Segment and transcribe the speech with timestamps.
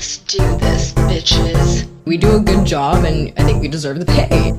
[0.00, 1.86] Let's do this, bitches.
[2.06, 4.54] We do a good job, and I think we deserve the pay.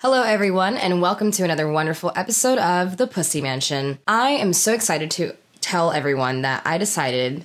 [0.00, 3.98] Hello, everyone, and welcome to another wonderful episode of The Pussy Mansion.
[4.06, 7.42] I am so excited to tell everyone that I decided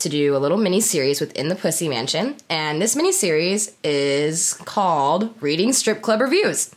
[0.00, 4.54] to do a little mini series within the Pussy Mansion, and this mini series is
[4.54, 6.74] called Reading Strip Club Reviews.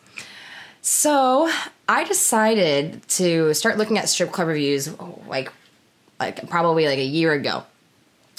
[0.83, 1.51] So
[1.89, 4.89] I decided to start looking at strip club reviews
[5.27, 5.51] like
[6.19, 7.63] like probably like a year ago,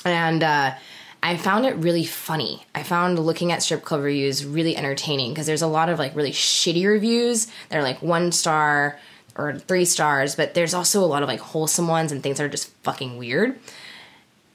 [0.05, 0.75] and uh,
[1.23, 2.65] I found it really funny.
[2.75, 6.15] I found looking at strip club reviews really entertaining because there's a lot of like
[6.15, 8.99] really shitty reviews They're like one star
[9.35, 12.45] or three stars, but there's also a lot of like wholesome ones and things that
[12.45, 13.59] are just fucking weird.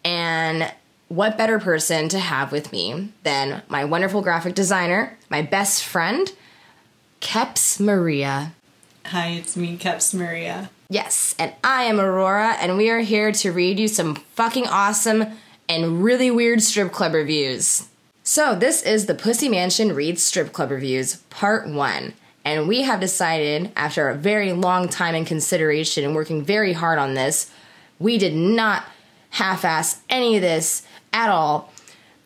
[0.04, 0.72] And
[1.08, 6.32] what better person to have with me than my wonderful graphic designer, my best friend,
[7.20, 8.54] Keps Maria.
[9.06, 10.70] Hi, it's me, Keps Maria.
[10.90, 15.26] Yes, and I am Aurora, and we are here to read you some fucking awesome
[15.70, 17.88] and really weird strip club reviews.
[18.24, 22.14] So, this is the Pussy Mansion Reads Strip Club Reviews, Part 1.
[22.46, 27.00] And we have decided, after a very long time in consideration and working very hard
[27.00, 27.50] on this,
[28.00, 28.84] we did not
[29.32, 31.73] half ass any of this at all.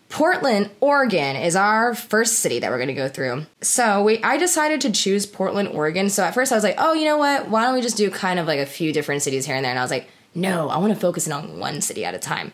[0.09, 3.45] Portland, Oregon is our first city that we're going to go through.
[3.61, 6.09] So we I decided to choose Portland, Oregon.
[6.09, 7.49] So at first I was like, "Oh, you know what?
[7.49, 9.71] Why don't we just do kind of like a few different cities here and there?"
[9.71, 12.19] And I was like, "No, I want to focus in on one city at a
[12.19, 12.53] time."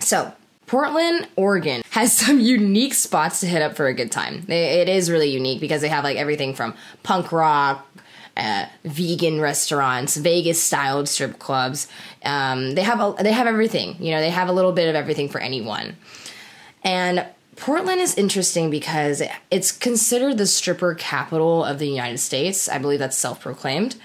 [0.00, 0.32] So,
[0.66, 4.44] Portland, Oregon has some unique spots to hit up for a good time.
[4.48, 6.74] It is really unique because they have like everything from
[7.04, 7.86] punk rock,
[8.36, 11.88] uh, vegan restaurants, Vegas styled strip clubs.
[12.24, 13.96] Um, they have a, they have everything.
[14.02, 15.96] You know, they have a little bit of everything for anyone.
[16.82, 22.68] And Portland is interesting because it's considered the stripper capital of the United States.
[22.68, 23.96] I believe that's self proclaimed.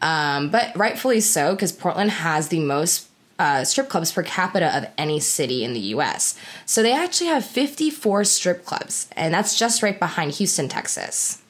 [0.00, 4.86] Um, but rightfully so, because Portland has the most uh, strip clubs per capita of
[4.98, 6.38] any city in the US.
[6.66, 11.42] So they actually have 54 strip clubs, and that's just right behind Houston, Texas.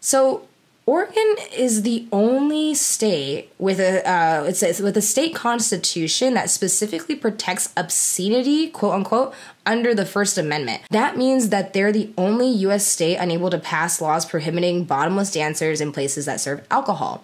[0.00, 0.46] So
[0.88, 7.74] Oregon is the only state with a uh, with a state constitution that specifically protects
[7.76, 9.34] obscenity, quote unquote,
[9.66, 10.80] under the First Amendment.
[10.88, 12.86] That means that they're the only U.S.
[12.86, 17.22] state unable to pass laws prohibiting bottomless dancers in places that serve alcohol.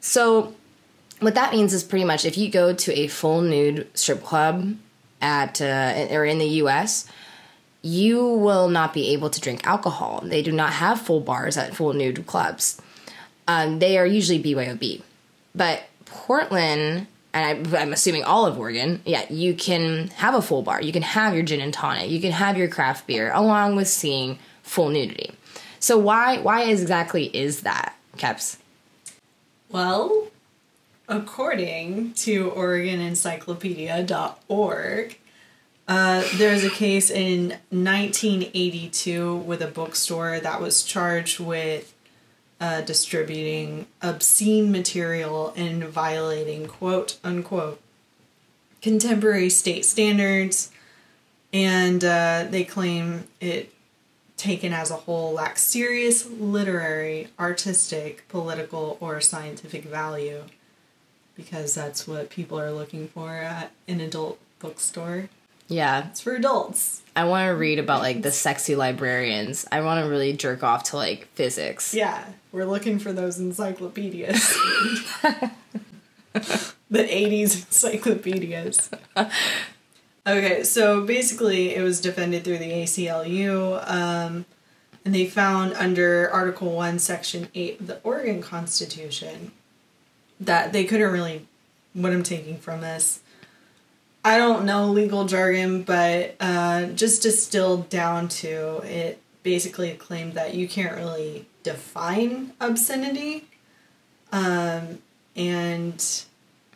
[0.00, 0.56] So,
[1.20, 4.74] what that means is pretty much if you go to a full nude strip club
[5.20, 7.06] at uh, or in the U.S
[7.82, 10.22] you will not be able to drink alcohol.
[10.24, 12.80] They do not have full bars at full nude clubs.
[13.48, 15.02] Um, they are usually BYOB.
[15.54, 20.62] But Portland, and I, am assuming all of Oregon, yeah, you can have a full
[20.62, 20.82] bar.
[20.82, 22.10] You can have your gin and tonic.
[22.10, 25.32] You can have your craft beer along with seeing full nudity.
[25.78, 28.58] So why why exactly is that, Keps?
[29.70, 30.28] Well,
[31.08, 35.18] according to OregonEncyclopedia.org,
[35.90, 41.92] uh, was a case in 1982 with a bookstore that was charged with
[42.60, 47.80] uh, distributing obscene material and violating quote unquote
[48.80, 50.70] contemporary state standards.
[51.52, 53.72] And uh, they claim it
[54.36, 60.44] taken as a whole lacks serious literary, artistic, political, or scientific value
[61.34, 65.28] because that's what people are looking for at an adult bookstore.
[65.70, 66.08] Yeah.
[66.08, 67.02] It's for adults.
[67.16, 69.66] I want to read about like the sexy librarians.
[69.70, 71.94] I want to really jerk off to like physics.
[71.94, 74.34] Yeah, we're looking for those encyclopedias.
[76.32, 78.90] the 80s encyclopedias.
[80.26, 84.44] Okay, so basically it was defended through the ACLU, um,
[85.04, 89.52] and they found under Article 1, Section 8 of the Oregon Constitution
[90.38, 91.46] that they couldn't really,
[91.94, 93.20] what I'm taking from this,
[94.24, 100.54] I don't know legal jargon, but uh, just distilled down to it basically claimed that
[100.54, 103.46] you can't really define obscenity.
[104.32, 104.98] Um,
[105.36, 106.22] and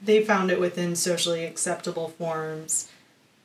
[0.02, 2.90] they found it within socially acceptable forms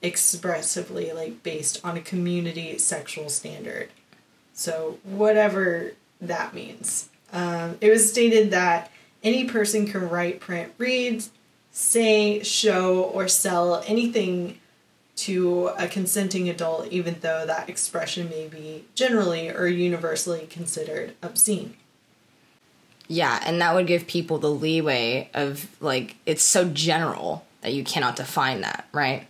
[0.01, 3.89] expressively like based on a community sexual standard
[4.53, 5.91] so whatever
[6.21, 8.89] that means um, it was stated that
[9.23, 11.23] any person can write print read
[11.71, 14.59] say, show, or sell anything
[15.15, 21.75] to a consenting adult, even though that expression may be generally or universally considered obscene.
[23.07, 27.83] Yeah, and that would give people the leeway of like it's so general that you
[27.83, 29.27] cannot define that, right?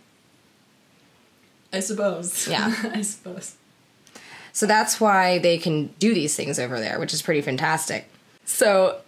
[1.72, 2.46] I suppose.
[2.46, 2.74] Yeah.
[2.94, 3.56] I suppose.
[4.52, 8.08] So that's why they can do these things over there, which is pretty fantastic.
[8.44, 9.00] So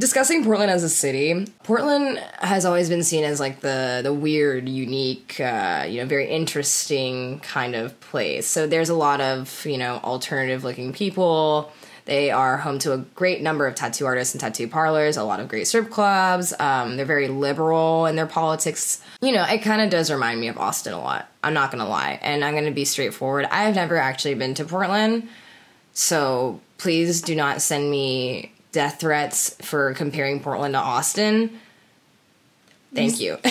[0.00, 4.68] discussing Portland as a city, Portland has always been seen as like the the weird,
[4.68, 8.46] unique, uh, you know, very interesting kind of place.
[8.46, 11.70] So there's a lot of you know alternative looking people.
[12.06, 15.38] They are home to a great number of tattoo artists and tattoo parlors, a lot
[15.38, 16.52] of great strip clubs.
[16.58, 19.00] Um, they're very liberal in their politics.
[19.20, 21.28] You know, it kind of does remind me of Austin a lot.
[21.44, 23.44] I'm not gonna lie, and I'm gonna be straightforward.
[23.50, 25.28] I have never actually been to Portland,
[25.92, 31.58] so please do not send me death threats for comparing Portland to Austin.
[32.94, 33.38] Thank you.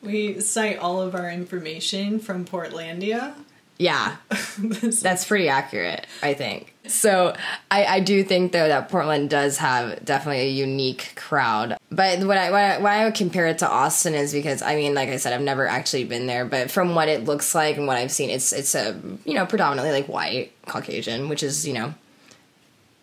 [0.00, 3.34] We cite all of our information from Portlandia.
[3.78, 6.72] yeah, that's pretty accurate, I think.
[6.86, 7.34] So
[7.70, 11.76] I, I do think though that Portland does have definitely a unique crowd.
[11.90, 14.76] But what I, what I why I would compare it to Austin is because I
[14.76, 17.76] mean, like I said, I've never actually been there, but from what it looks like
[17.76, 21.66] and what I've seen, it's it's a you know predominantly like white Caucasian, which is
[21.66, 21.92] you know.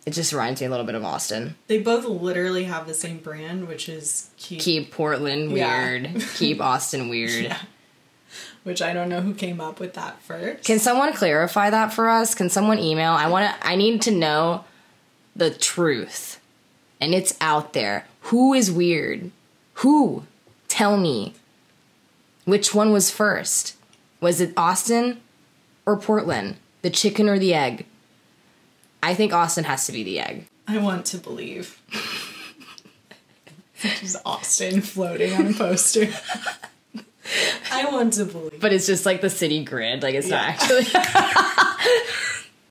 [0.05, 1.55] It just reminds me a little bit of Austin.
[1.67, 5.89] they both literally have the same brand, which is keep, Keep Portland Yeah.
[5.89, 6.21] weird.
[6.35, 7.45] Keep Austin weird.
[7.45, 7.57] Yeah.
[8.63, 10.63] which I don't know who came up with that first.
[10.65, 12.35] Can someone clarify that for us?
[12.35, 13.11] Can someone email?
[13.13, 14.65] I want to I need to know
[15.35, 16.39] the truth.
[17.01, 18.05] And it's out there.
[18.21, 19.31] Who is weird?
[19.75, 20.23] Who?
[20.67, 21.33] Tell me.
[22.45, 23.75] Which one was first?
[24.21, 25.19] Was it Austin
[25.85, 26.57] or Portland?
[26.83, 27.85] The chicken or the egg?
[29.05, 30.47] I think Austin has to be the egg.
[30.67, 31.79] I want to believe.
[33.81, 36.07] Just Austin floating on a poster.
[37.71, 38.59] I want to believe.
[38.59, 40.01] But it's just like the city grid.
[40.01, 40.37] Like it's Yeah.
[40.37, 40.85] not actually.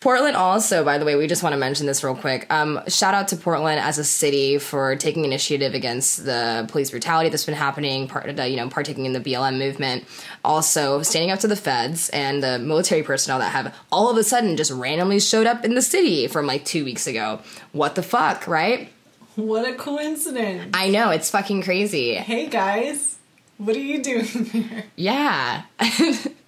[0.04, 2.46] Portland also, by the way, we just want to mention this real quick.
[2.52, 7.30] Um, shout out to Portland as a city for taking initiative against the police brutality
[7.30, 8.06] that's been happening.
[8.06, 10.04] Part, uh, you know, partaking in the BLM movement.
[10.44, 14.22] Also, standing up to the feds and the military personnel that have all of a
[14.22, 17.40] sudden just randomly showed up in the city from like two weeks ago.
[17.72, 18.90] What the fuck, right?
[19.36, 20.70] What a coincidence.
[20.74, 22.16] I know it's fucking crazy.
[22.16, 23.16] Hey guys,
[23.56, 24.84] what are you doing here?
[24.96, 25.62] Yeah.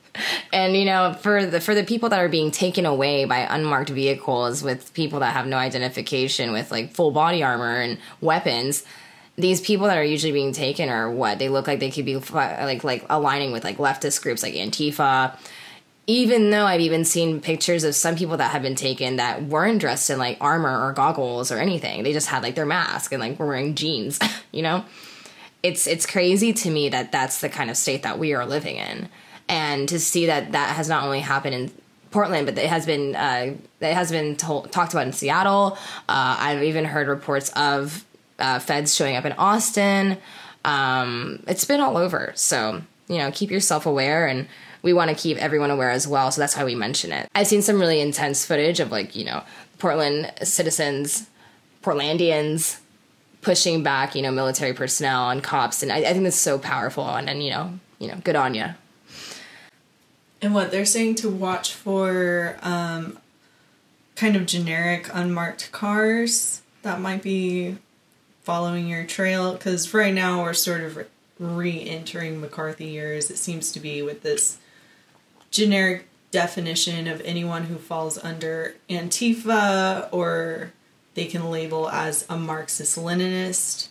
[0.53, 3.91] and you know, for the for the people that are being taken away by unmarked
[3.91, 8.85] vehicles with people that have no identification with like full body armor and weapons,
[9.37, 11.39] these people that are usually being taken are what?
[11.39, 15.37] They look like they could be like like aligning with like leftist groups like Antifa.
[16.09, 19.81] Even though I've even seen pictures of some people that have been taken that weren't
[19.81, 23.21] dressed in like armor or goggles or anything, they just had like their mask and
[23.21, 24.21] like were wearing jeans,
[24.53, 24.85] you know?
[25.63, 28.77] It's it's crazy to me that that's the kind of state that we are living
[28.77, 29.09] in,
[29.49, 31.71] and to see that that has not only happened in
[32.11, 35.77] Portland, but it has been uh, it has been told, talked about in Seattle.
[36.09, 38.05] Uh, I've even heard reports of
[38.39, 40.19] uh, feds showing up in Austin.
[40.65, 44.49] Um, it's been all over, so you know, keep yourself aware and.
[44.83, 47.29] We want to keep everyone aware as well, so that's why we mention it.
[47.35, 49.43] I've seen some really intense footage of like, you know,
[49.79, 51.27] Portland citizens,
[51.83, 52.79] Portlandians
[53.41, 57.05] pushing back, you know, military personnel and cops, and I, I think that's so powerful.
[57.05, 58.67] And, and you know, you know, good on you.
[60.43, 63.19] And what they're saying to watch for um,
[64.17, 67.79] kind of generic unmarked cars that might be
[68.43, 71.07] following your trail because right now we're sort of
[71.39, 73.31] re-entering McCarthy years.
[73.31, 74.59] It seems to be with this
[75.51, 80.73] generic definition of anyone who falls under Antifa or
[81.15, 83.89] they can label as a Marxist Leninist.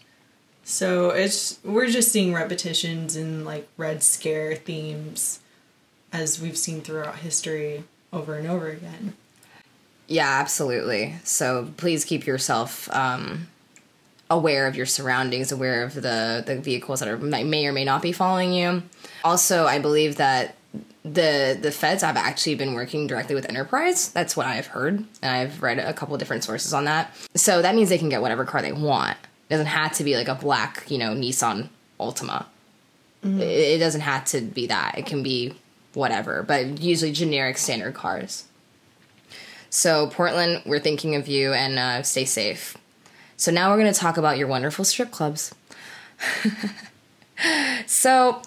[0.64, 5.40] So it's we're just seeing repetitions in like Red Scare themes
[6.16, 9.14] as we've seen throughout history over and over again.
[10.08, 11.16] Yeah, absolutely.
[11.24, 13.48] So please keep yourself um,
[14.30, 18.02] aware of your surroundings, aware of the the vehicles that are may or may not
[18.02, 18.84] be following you.
[19.24, 20.56] Also, I believe that
[21.04, 24.10] the the feds have actually been working directly with Enterprise.
[24.12, 27.14] That's what I've heard, and I've read a couple different sources on that.
[27.36, 29.18] So that means they can get whatever car they want.
[29.50, 31.70] It doesn't have to be like a black, you know, Nissan
[32.00, 32.46] Altima.
[33.24, 34.98] It, it doesn't have to be that.
[34.98, 35.56] It can be
[35.96, 38.46] whatever, but usually generic standard cars.
[39.70, 42.78] So, Portland, we're thinking of you and uh, stay safe.
[43.38, 45.54] So, now we're going to talk about your wonderful strip clubs.
[47.86, 48.42] so,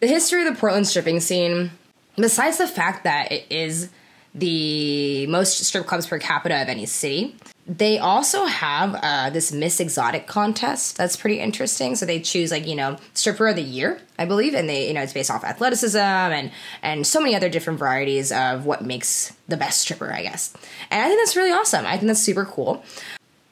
[0.00, 1.72] the history of the Portland stripping scene,
[2.16, 3.90] besides the fact that it is
[4.34, 9.80] the most strip clubs per capita of any city, they also have uh, this Miss
[9.80, 11.96] Exotic contest that's pretty interesting.
[11.96, 14.94] So they choose like you know stripper of the year, I believe, and they you
[14.94, 16.50] know it's based off athleticism and
[16.82, 20.54] and so many other different varieties of what makes the best stripper, I guess.
[20.90, 21.86] And I think that's really awesome.
[21.86, 22.84] I think that's super cool.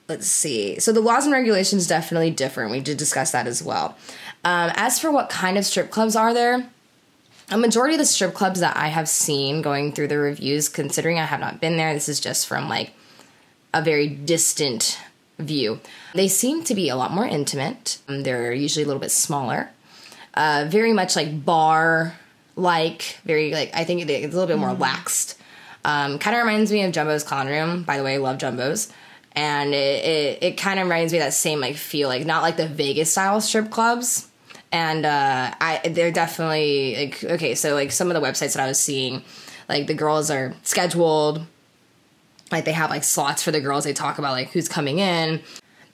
[0.09, 0.79] Let's see.
[0.79, 2.71] So the laws and regulations definitely different.
[2.71, 3.97] We did discuss that as well.
[4.45, 6.69] Um, as for what kind of strip clubs are there,
[7.51, 11.19] a majority of the strip clubs that I have seen going through the reviews, considering
[11.19, 12.93] I have not been there, this is just from like
[13.75, 14.99] a very distant
[15.39, 15.81] view.
[16.15, 17.99] They seem to be a lot more intimate.
[18.09, 19.71] Um, They're usually a little bit smaller.
[20.35, 22.15] Uh, very much like bar
[22.55, 25.37] like, very like, I think it's a little bit more laxed.
[25.85, 27.83] Um, kind of reminds me of Jumbo's Clown Room.
[27.83, 28.93] By the way, love Jumbo's.
[29.33, 32.43] And it, it, it kind of reminds me of that same like feel, like not
[32.43, 34.29] like the Vegas style strip clubs.
[34.71, 38.67] And uh, I they're definitely like okay, so like some of the websites that I
[38.67, 39.23] was seeing,
[39.69, 41.47] like the girls are scheduled,
[42.53, 43.85] like they have like slots for the girls.
[43.85, 45.41] They talk about like who's coming in.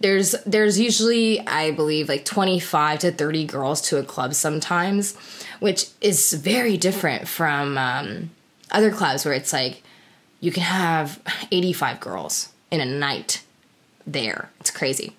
[0.01, 5.17] There's there's usually I believe like 25 to 30 girls to a club sometimes,
[5.61, 8.31] which is very different from um,
[8.71, 9.83] other clubs where it's like
[10.41, 13.43] you can have 85 girls in a night
[14.07, 14.51] there.
[14.61, 15.17] It's crazy.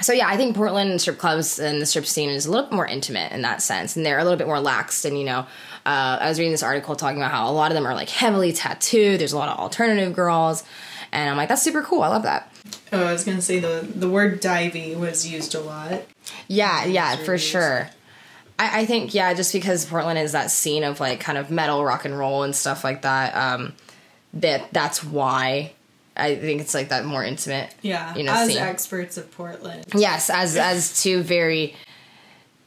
[0.00, 2.74] So yeah, I think Portland strip clubs and the strip scene is a little bit
[2.74, 5.04] more intimate in that sense, and they're a little bit more laxed.
[5.04, 5.46] And you know,
[5.84, 8.08] uh, I was reading this article talking about how a lot of them are like
[8.08, 9.20] heavily tattooed.
[9.20, 10.64] There's a lot of alternative girls,
[11.10, 12.02] and I'm like, that's super cool.
[12.02, 12.52] I love that.
[12.92, 16.02] Oh, I was gonna say the the word divey was used a lot.
[16.48, 17.42] Yeah, yeah, for reviews.
[17.42, 17.90] sure.
[18.58, 21.84] I, I think yeah, just because Portland is that scene of like kind of metal
[21.84, 23.34] rock and roll and stuff like that.
[23.34, 23.72] Um,
[24.34, 25.72] that that's why
[26.16, 27.74] I think it's like that more intimate.
[27.82, 28.58] Yeah, you know, as scene.
[28.58, 29.86] experts of Portland.
[29.94, 31.74] yes, as as two very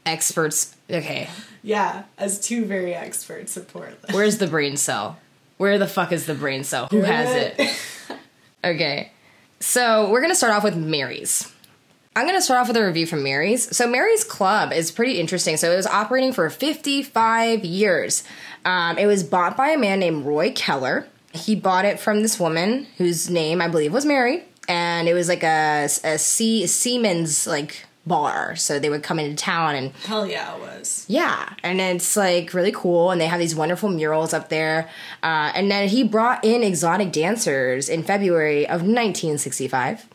[0.05, 0.74] experts.
[0.89, 1.27] Okay,
[1.63, 3.97] Yeah, as two very experts of Portland.
[4.11, 5.17] where's the brain cell?
[5.57, 6.87] Where the fuck is the brain cell?
[6.91, 8.17] Who has it?
[8.63, 9.11] Okay.
[9.59, 11.51] So we're gonna start off with Mary's.
[12.15, 13.75] I'm gonna start off with a review from Mary's.
[13.75, 15.55] So Mary's Club is pretty interesting.
[15.57, 18.23] So it was operating for 55 years.
[18.63, 21.07] Um, it was bought by a man named Roy Keller.
[21.31, 25.27] He bought it from this woman whose name I believe was Mary, and it was
[25.27, 26.65] like a a sea
[27.45, 28.55] like bar.
[28.55, 31.05] So they would come into town and Hell yeah, it was.
[31.07, 34.89] yeah, and it's like really cool, and they have these wonderful murals up there.
[35.23, 40.07] Uh, and then he brought in exotic dancers in February of 1965.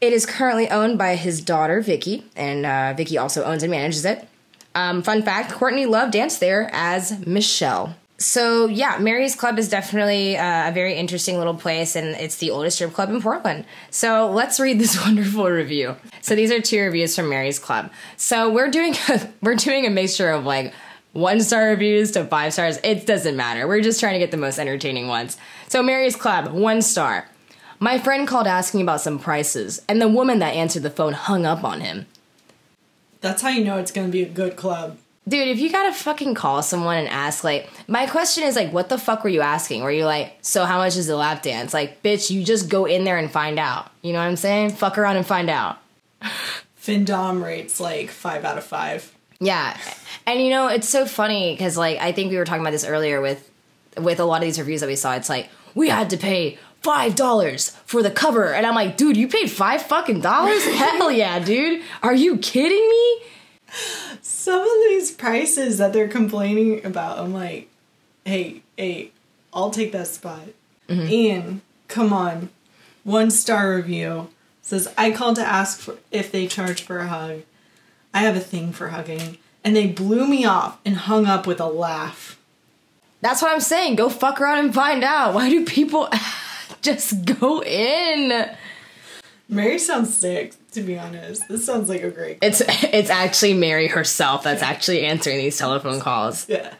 [0.00, 4.04] It is currently owned by his daughter Vicky, and uh, Vicky also owns and manages
[4.04, 4.26] it.
[4.74, 7.94] Um, fun fact: Courtney Love danced there as Michelle.
[8.22, 12.50] So yeah, Mary's Club is definitely uh, a very interesting little place, and it's the
[12.50, 13.64] oldest strip club in Portland.
[13.90, 15.96] So let's read this wonderful review.
[16.20, 17.90] So these are two reviews from Mary's Club.
[18.16, 20.72] So we're doing a, we're doing a mixture of like
[21.12, 22.78] one star reviews to five stars.
[22.84, 23.66] It doesn't matter.
[23.66, 25.36] We're just trying to get the most entertaining ones.
[25.68, 27.28] So Mary's Club, one star.
[27.80, 31.44] My friend called asking about some prices, and the woman that answered the phone hung
[31.44, 32.06] up on him.
[33.20, 34.98] That's how you know it's gonna be a good club.
[35.28, 38.88] Dude, if you gotta fucking call someone and ask, like, my question is, like, what
[38.88, 39.82] the fuck were you asking?
[39.82, 41.72] Were you like, so how much is the lap dance?
[41.72, 43.90] Like, bitch, you just go in there and find out.
[44.02, 44.70] You know what I'm saying?
[44.70, 45.78] Fuck around and find out.
[46.80, 49.14] Findom rates like five out of five.
[49.38, 49.76] Yeah.
[50.26, 52.84] And you know, it's so funny because, like, I think we were talking about this
[52.84, 53.48] earlier with
[53.98, 55.14] with a lot of these reviews that we saw.
[55.14, 58.52] It's like, we had to pay five dollars for the cover.
[58.52, 60.64] And I'm like, dude, you paid five fucking dollars?
[60.74, 61.82] Hell yeah, dude.
[62.02, 63.18] Are you kidding me?
[64.20, 67.68] Some of these prices that they're complaining about, I'm like,
[68.24, 69.12] hey, hey,
[69.52, 70.48] I'll take that spot.
[70.88, 71.10] Mm-hmm.
[71.10, 72.50] Ian, come on.
[73.04, 74.28] One star review
[74.60, 77.42] says, I called to ask for if they charge for a hug.
[78.14, 79.38] I have a thing for hugging.
[79.64, 82.38] And they blew me off and hung up with a laugh.
[83.20, 83.96] That's what I'm saying.
[83.96, 85.34] Go fuck around and find out.
[85.34, 86.08] Why do people
[86.82, 88.50] just go in?
[89.48, 91.46] Mary sounds sick, to be honest.
[91.48, 96.00] This sounds like a great It's it's actually Mary herself that's actually answering these telephone
[96.00, 96.48] calls.
[96.48, 96.74] Yeah.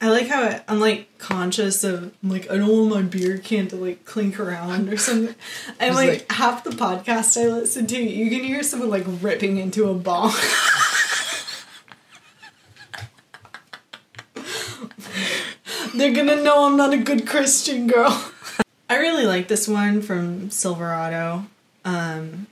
[0.00, 3.76] I like how I'm like conscious of like I don't want my beer can to
[3.76, 5.34] like clink around or something.
[5.80, 9.56] And like, like- half the podcast I listen to, you can hear someone like ripping
[9.58, 10.32] into a bong.
[15.94, 18.30] They're gonna know I'm not a good Christian girl.
[18.90, 21.46] I really like this one from Silverado,
[21.84, 22.46] um,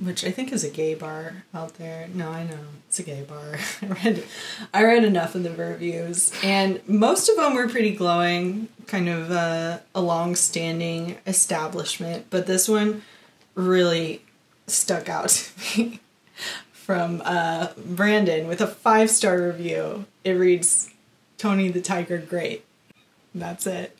[0.00, 2.08] which I think is a gay bar out there.
[2.12, 3.58] No, I know it's a gay bar.
[3.82, 4.24] I read,
[4.72, 8.68] I read enough of the reviews, and most of them were pretty glowing.
[8.86, 13.02] Kind of uh, a long-standing establishment, but this one
[13.54, 14.22] really
[14.66, 16.00] stuck out to me.
[16.72, 20.04] From uh, Brandon with a five-star review.
[20.22, 20.90] It reads,
[21.38, 22.62] "Tony the Tiger, great."
[23.34, 23.96] That's it.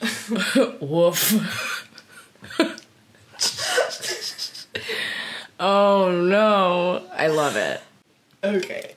[0.80, 1.69] Woof.
[5.60, 7.02] Oh no.
[7.14, 7.80] I love it.
[8.42, 8.94] Okay.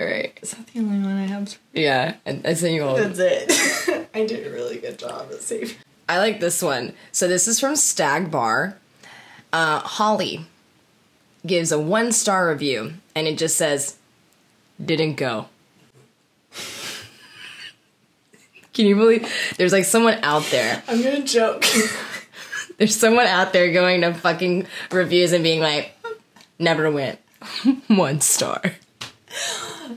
[0.00, 0.38] Alright.
[0.42, 1.58] Is that the only one I have?
[1.74, 2.96] Yeah, and I sent you all.
[2.96, 4.08] That's it.
[4.14, 5.76] I did a really good job at saving.
[6.08, 6.94] I like this one.
[7.12, 8.76] So this is from Stag Bar.
[9.52, 10.46] Uh, Holly
[11.46, 13.96] gives a one star review, and it just says,
[14.84, 15.46] "Didn't go."
[18.72, 20.82] Can you believe there's like someone out there?
[20.88, 21.64] I'm gonna joke.
[22.80, 25.94] There's someone out there going to fucking reviews and being like,
[26.58, 27.18] never went.
[27.88, 28.62] One star.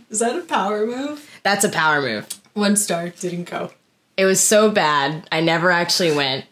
[0.09, 1.39] Is that a power move?
[1.43, 2.27] That's a power move.
[2.55, 3.71] One star didn't go.
[4.17, 6.43] It was so bad, I never actually went.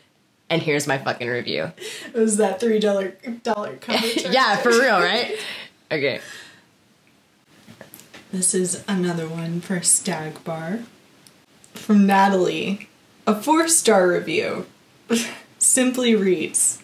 [0.50, 1.74] And here's my fucking review.
[2.14, 3.10] It was that three dollar
[3.44, 4.08] dollar cover.
[4.30, 5.38] yeah, for real, right?
[5.92, 6.22] Okay.
[8.32, 10.80] This is another one for Stag Bar
[11.74, 12.88] from Natalie.
[13.28, 14.66] A four star review.
[15.62, 16.82] Simply reads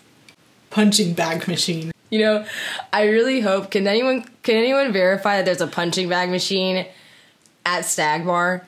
[0.70, 1.92] Punching bag machine.
[2.12, 2.46] You know,
[2.94, 6.86] I really hope can anyone can anyone verify that there's a punching bag machine
[7.66, 8.68] at Stag Bar?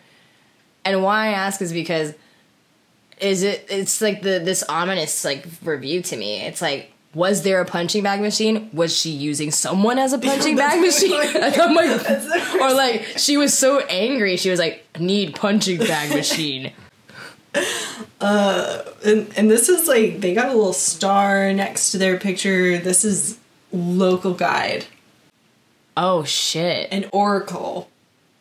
[0.84, 2.16] And why I ask is because
[3.20, 6.42] is it it's like the this ominous like review to me.
[6.42, 8.72] It's like was there a punching bag machine?
[8.74, 11.12] Was she using someone as a punching bag machine?
[11.12, 16.16] Like, I'm like, or like she was so angry, she was like, "Need punching bag
[16.16, 16.74] machine."
[18.22, 22.78] And, and this is like, they got a little star next to their picture.
[22.78, 23.40] This is
[23.72, 24.86] local guide.
[25.96, 26.88] Oh shit!
[26.94, 27.90] An Oracle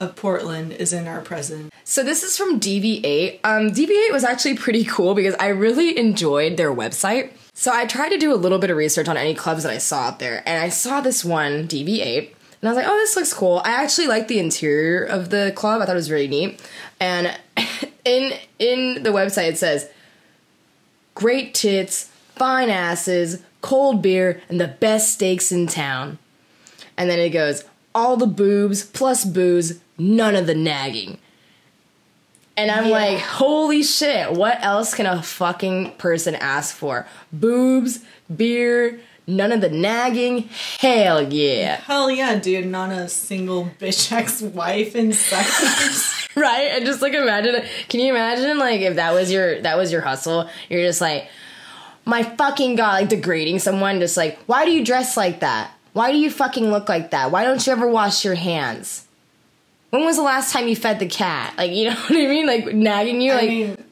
[0.01, 1.73] of Portland is in our present.
[1.83, 3.41] So this is from DV8.
[3.43, 7.33] Um, DV8 was actually pretty cool because I really enjoyed their website.
[7.55, 9.79] So I tried to do a little bit of research on any clubs that I
[9.79, 12.29] saw out there, and I saw this one DV8,
[12.61, 15.53] and I was like, "Oh, this looks cool." I actually like the interior of the
[15.57, 15.83] club.
[15.83, 16.61] I thought it was really neat.
[17.01, 17.37] And
[18.09, 19.89] in in the website it says,
[21.15, 26.19] "Great tits, fine asses, cold beer, and the best steaks in town."
[26.97, 31.19] And then it goes, "All the boobs plus booze, none of the nagging."
[32.57, 32.91] And I'm Yeah.
[32.91, 37.07] like, holy shit, what else can a fucking person ask for?
[37.33, 38.01] Boobs,
[38.35, 38.99] beer,
[39.29, 40.49] none of the nagging?
[40.81, 41.77] Hell yeah.
[41.87, 42.67] Hell yeah, dude.
[42.67, 46.15] Not a single bitch ex wife in seconds.
[46.49, 46.73] Right?
[46.73, 50.01] And just like imagine can you imagine like if that was your that was your
[50.01, 50.49] hustle?
[50.69, 51.29] You're just like,
[52.05, 55.73] my fucking god, like degrading someone, just like, why do you dress like that?
[55.93, 57.31] Why do you fucking look like that?
[57.31, 59.07] Why don't you ever wash your hands?
[59.91, 61.55] When was the last time you fed the cat?
[61.57, 62.47] Like, you know what I mean?
[62.47, 63.85] Like nagging you, I like mean,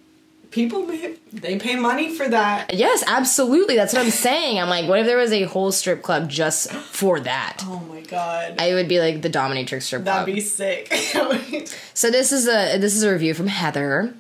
[0.57, 2.73] people pay, they pay money for that.
[2.73, 3.77] Yes, absolutely.
[3.77, 4.59] That's what I'm saying.
[4.59, 7.63] I'm like, what if there was a whole strip club just for that?
[7.67, 8.55] Oh my god.
[8.59, 10.27] I would be like the dominatrix strip club.
[10.27, 10.91] That'd be sick.
[11.95, 14.15] so this is a this is a review from Heather.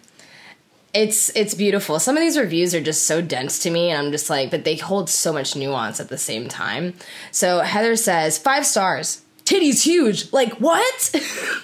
[0.92, 1.98] It's it's beautiful.
[1.98, 4.64] Some of these reviews are just so dense to me, and I'm just like, but
[4.64, 6.92] they hold so much nuance at the same time.
[7.30, 9.22] So Heather says five stars.
[9.46, 10.34] Titties huge.
[10.34, 11.14] Like what?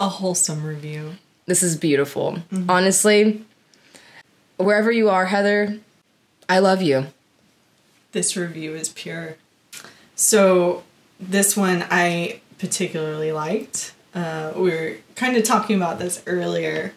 [0.00, 1.16] a wholesome review.
[1.46, 2.38] This is beautiful.
[2.68, 3.44] Honestly,
[4.56, 5.78] wherever you are, Heather,
[6.48, 7.06] I love you.
[8.12, 9.36] This review is pure.
[10.14, 10.84] So,
[11.18, 13.92] this one I particularly liked.
[14.14, 16.92] Uh, we were kind of talking about this earlier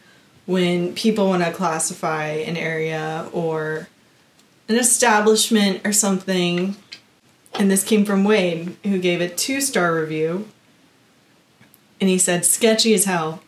[0.45, 3.89] when people want to classify an area or
[4.69, 6.75] an establishment or something.
[7.53, 10.47] And this came from Wade, who gave a two star review.
[11.99, 13.41] And he said, sketchy as hell.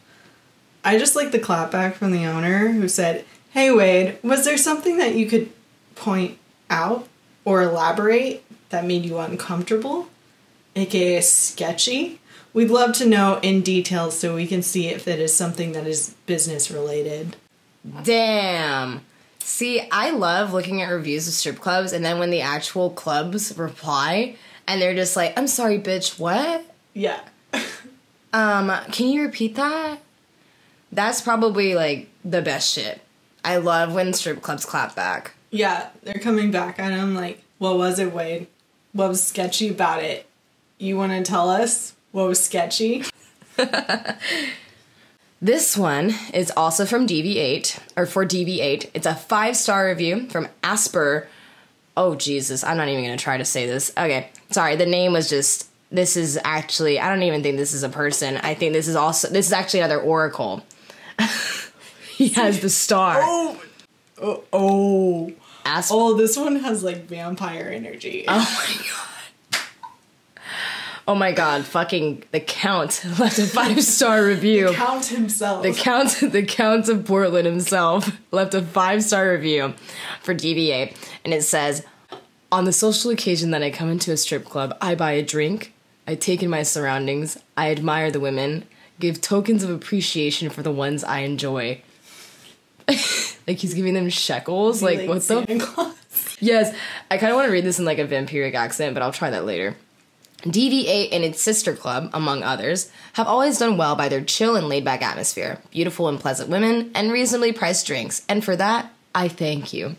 [0.84, 4.98] I just like the clapback from the owner who said, Hey Wade, was there something
[4.98, 5.52] that you could
[5.96, 6.38] point
[6.70, 7.08] out
[7.46, 10.08] or elaborate that made you uncomfortable?
[10.76, 12.20] AKA sketchy?
[12.54, 15.86] We'd love to know in detail so we can see if it is something that
[15.86, 17.36] is business related.
[18.04, 19.02] Damn.
[19.40, 23.58] See, I love looking at reviews of strip clubs, and then when the actual clubs
[23.58, 24.36] reply,
[24.68, 26.20] and they're just like, "I'm sorry, bitch.
[26.20, 26.66] What?
[26.94, 27.20] Yeah.
[28.32, 30.00] Um, can you repeat that?"
[30.92, 33.02] That's probably like the best shit.
[33.44, 35.34] I love when strip clubs clap back.
[35.52, 38.48] Yeah, they're coming back at him like, what was it, Wade?
[38.94, 40.28] What was sketchy about it?
[40.78, 43.04] You want to tell us what was sketchy?
[45.42, 48.90] This one is also from DV8 or for DV8.
[48.94, 51.28] It's a five star review from Asper.
[51.96, 53.92] Oh Jesus, I'm not even gonna try to say this.
[53.98, 54.76] Okay, sorry.
[54.76, 55.68] The name was just.
[55.92, 57.00] This is actually.
[57.00, 58.38] I don't even think this is a person.
[58.38, 59.30] I think this is also.
[59.30, 60.62] This is actually another Oracle.
[62.16, 63.20] He has the star.
[63.22, 63.62] Oh,
[64.22, 65.34] oh, oh.
[65.92, 68.26] Oh, this one has like vampire energy.
[68.28, 69.10] Oh my god.
[71.10, 74.68] Oh my god, fucking the count left a five star review.
[74.68, 75.64] The Count himself.
[75.64, 79.74] The count the count of Portland himself left a five star review
[80.22, 81.84] for DV8 and it says
[82.52, 85.74] on the social occasion that I come into a strip club, I buy a drink,
[86.08, 88.66] I take in my surroundings, I admire the women,
[89.00, 91.82] give tokens of appreciation for the ones I enjoy.
[92.88, 94.82] like he's giving them shekels.
[94.82, 95.96] Like, what the Santa Claus.
[96.42, 96.74] Yes,
[97.12, 99.30] I kind of want to read this in like a vampiric accent, but I'll try
[99.30, 99.76] that later.
[100.44, 104.70] DV8 and its sister club, among others, have always done well by their chill and
[104.70, 109.28] laid back atmosphere, beautiful and pleasant women, and reasonably priced drinks, and for that, I
[109.28, 109.98] thank you.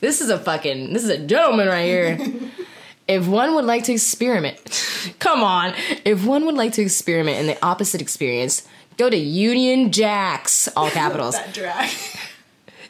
[0.00, 2.50] This is a fucking this is a gentleman right here.
[3.08, 5.74] if one would like to experiment, come on.
[6.04, 8.62] If one would like to experiment in the opposite experience,
[8.96, 11.90] go to Union Jacks, all capitals, That drag.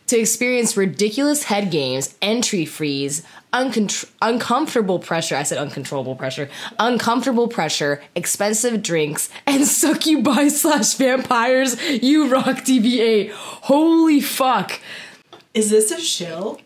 [0.09, 5.37] to experience ridiculous head games, entry freeze, uncomfortable pressure.
[5.37, 6.49] I said uncontrollable pressure.
[6.79, 11.81] Uncomfortable pressure, expensive drinks, and succubi slash vampires.
[12.03, 13.31] You rock DV8.
[13.33, 14.81] Holy fuck.
[15.55, 16.61] Is this a shill?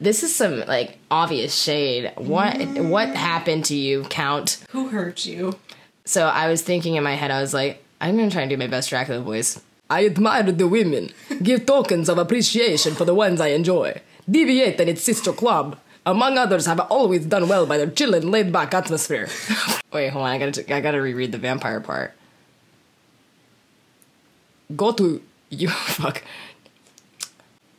[0.00, 2.12] This is some like obvious shade.
[2.16, 4.64] What what happened to you, Count?
[4.70, 5.58] Who hurt you?
[6.04, 8.56] So I was thinking in my head, I was like, I'm gonna try and do
[8.56, 9.60] my best Dracula voice.
[9.90, 11.10] I admire the women.
[11.42, 14.00] Give tokens of appreciation for the ones I enjoy.
[14.30, 18.30] Deviate and its sister club, among others, have always done well by their chill and
[18.30, 19.28] laid back atmosphere.
[19.92, 22.12] Wait, hold on, I gotta I gotta reread the vampire part.
[24.76, 26.22] Go to you fuck.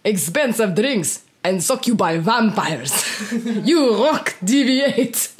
[0.04, 3.32] Expensive drinks and suck you by vampires.
[3.32, 5.32] you rock deviate.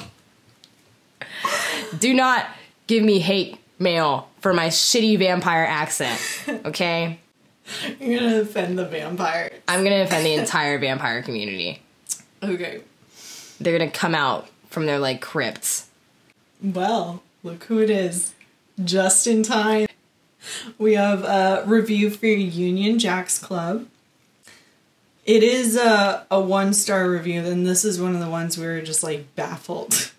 [1.98, 2.46] Do not
[2.86, 6.20] give me hate mail for my shitty vampire accent,
[6.64, 7.18] okay?
[8.00, 9.52] You're gonna offend the vampire.
[9.68, 11.80] I'm gonna offend the entire vampire community.
[12.42, 12.80] Okay.
[13.60, 15.88] They're gonna come out from their like crypts.
[16.62, 18.34] Well, look who it is.
[18.82, 19.86] Just in time.
[20.78, 23.86] We have a review for Union Jacks Club.
[25.30, 28.66] It is a, a one star review, and this is one of the ones we
[28.66, 30.10] were just like baffled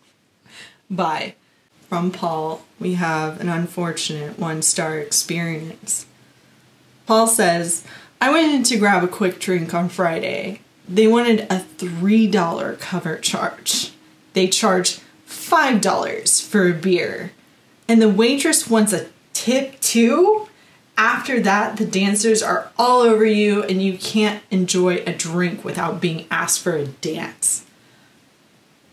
[0.89, 1.36] by.
[1.89, 6.06] From Paul, we have an unfortunate one star experience.
[7.08, 7.86] Paul says,
[8.21, 10.62] I went in to grab a quick drink on Friday.
[10.88, 13.91] They wanted a $3 cover charge.
[14.32, 17.34] They charged $5 for a beer.
[17.86, 20.47] And the waitress wants a tip too?
[21.02, 26.00] After that, the dancers are all over you and you can't enjoy a drink without
[26.00, 27.66] being asked for a dance.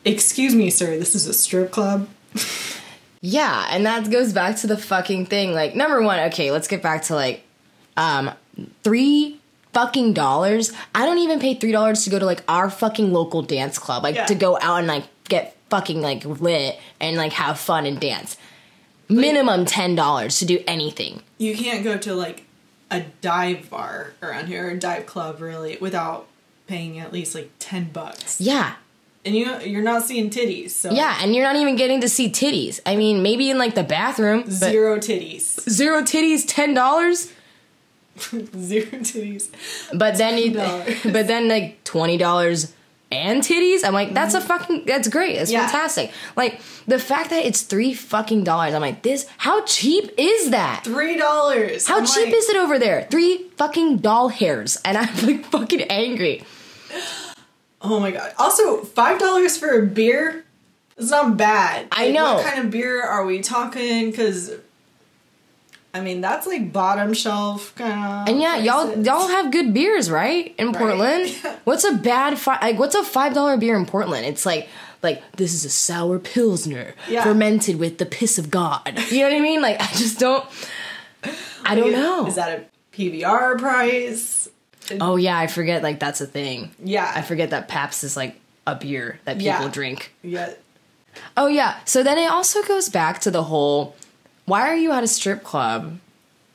[0.06, 2.08] Excuse me, sir, this is a strip club.
[3.20, 5.52] Yeah, and that goes back to the fucking thing.
[5.52, 7.42] Like, number one, okay, let's get back to like,
[7.96, 8.30] um,
[8.84, 9.40] three
[9.72, 10.72] fucking dollars.
[10.94, 14.04] I don't even pay three dollars to go to like our fucking local dance club,
[14.04, 14.26] like Yeah.
[14.26, 18.36] to go out and like get fucking like lit and like have fun and dance.
[19.08, 21.22] Minimum ten dollars to do anything.
[21.38, 22.44] You can't go to like
[22.90, 26.26] a dive bar around here, or a dive club really, without
[26.66, 28.40] paying at least like 10 bucks.
[28.40, 28.74] Yeah,
[29.24, 32.28] And you you're not seeing titties, so yeah, and you're not even getting to see
[32.30, 32.80] titties.
[32.86, 35.68] I mean, maybe in like the bathroom, zero titties.
[35.68, 37.32] zero titties, ten dollars.
[38.58, 39.48] Zero titties.
[39.94, 40.52] But then you,
[41.12, 42.72] but then like twenty dollars
[43.10, 43.84] and titties.
[43.84, 44.46] I'm like, that's a mm-hmm.
[44.48, 45.36] fucking, that's great.
[45.36, 45.66] It's Yeah.
[45.66, 46.10] fantastic.
[46.36, 48.74] Like the fact that it's three fucking dollars.
[48.74, 49.26] I'm like, this.
[49.38, 50.82] How cheap is that?
[50.84, 51.86] Three dollars.
[51.86, 53.06] How cheap is it over there?
[53.10, 56.44] Three fucking doll hairs, and I'm like fucking angry.
[57.80, 58.32] Oh my god.
[58.38, 60.44] Also, five dollars for a beer
[60.96, 61.86] is not bad.
[61.92, 62.34] I Like, know.
[62.34, 64.10] What kind of beer are we talking?
[64.10, 64.50] Because
[65.94, 68.28] I mean, that's like bottom shelf kind of.
[68.28, 70.54] And yeah, y'all y'all have good beers, right?
[70.58, 71.30] In Portland,
[71.64, 72.78] what's a bad fi- like?
[72.78, 74.26] What's a five dollar beer in Portland?
[74.26, 74.68] It's like
[75.02, 77.22] like this is a sour pilsner Yeah.
[77.24, 78.98] fermented with the piss of God.
[79.10, 79.62] You know what I mean?
[79.62, 80.44] Like I just don't.
[81.64, 82.26] I don't know.
[82.26, 84.48] Is that a PBR price?
[85.00, 85.82] Oh yeah, I forget.
[85.82, 86.70] Like that's a thing.
[86.82, 87.10] Yeah.
[87.14, 89.68] I forget that Pabst is like a beer that people Yeah.
[89.68, 90.12] drink.
[90.22, 90.52] Yeah.
[91.36, 91.78] Oh yeah.
[91.84, 93.96] So then it also goes back to the whole
[94.48, 95.98] why are you at a strip club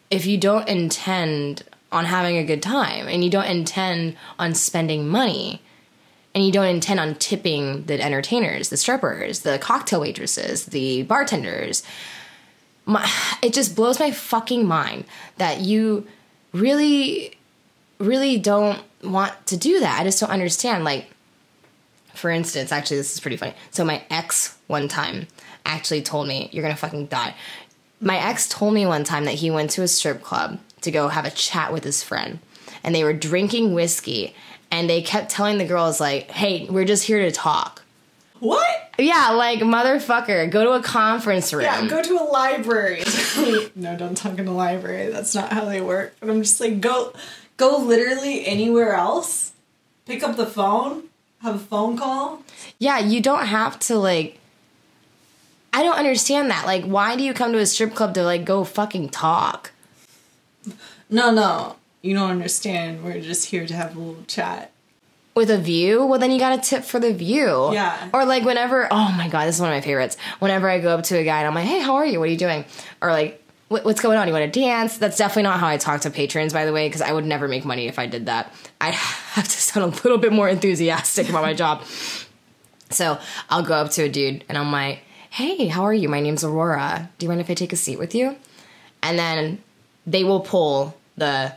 [0.09, 5.07] if you don't intend on having a good time and you don't intend on spending
[5.07, 5.61] money
[6.33, 11.83] and you don't intend on tipping the entertainers, the strippers, the cocktail waitresses, the bartenders.
[12.85, 13.07] My,
[13.43, 15.05] it just blows my fucking mind
[15.37, 16.07] that you
[16.51, 17.37] really
[17.99, 20.01] really don't want to do that.
[20.01, 21.13] I just don't understand like
[22.13, 23.53] for instance, actually, this is pretty funny.
[23.71, 25.27] So my ex one time
[25.65, 27.33] actually told me, "You're gonna fucking die."
[28.03, 31.07] My ex told me one time that he went to a strip club to go
[31.07, 32.39] have a chat with his friend,
[32.83, 34.35] and they were drinking whiskey,
[34.69, 37.83] and they kept telling the girls like, "Hey, we're just here to talk."
[38.39, 38.91] What?
[38.99, 41.63] Yeah, like motherfucker, go to a conference room.
[41.63, 43.03] Yeah, go to a library.
[43.75, 45.09] no, don't talk in a library.
[45.09, 46.15] That's not how they work.
[46.19, 47.13] But I'm just like, go,
[47.55, 49.53] go literally anywhere else.
[50.05, 51.03] Pick up the phone.
[51.41, 52.43] Have a phone call.
[52.79, 54.39] Yeah, you don't have to like.
[55.73, 56.65] I don't understand that.
[56.65, 59.71] Like, why do you come to a strip club to like go fucking talk?
[61.09, 63.03] No, no, you don't understand.
[63.03, 64.71] We're just here to have a little chat.
[65.35, 67.73] with a view, well then you got a tip for the view.
[67.73, 68.09] Yeah.
[68.13, 70.15] Or like whenever, oh my god, this is one of my favorites.
[70.39, 72.19] Whenever I go up to a guy and I'm like, "Hey, how are you?
[72.19, 72.65] What are you doing?"
[73.01, 74.27] Or like, what's going on?
[74.27, 74.97] You want to dance?
[74.99, 77.47] That's definitely not how I talk to patrons, by the way, because I would never
[77.47, 78.53] make money if I did that.
[78.79, 81.83] I have to sound a little bit more enthusiastic about my job.
[82.91, 83.17] So
[83.49, 84.99] I'll go up to a dude and I'm like,
[85.33, 86.07] hey, how are you?
[86.07, 87.09] My name's Aurora.
[87.17, 88.35] Do you mind if I take a seat with you?
[89.01, 89.63] And then
[90.05, 91.51] they will pull the,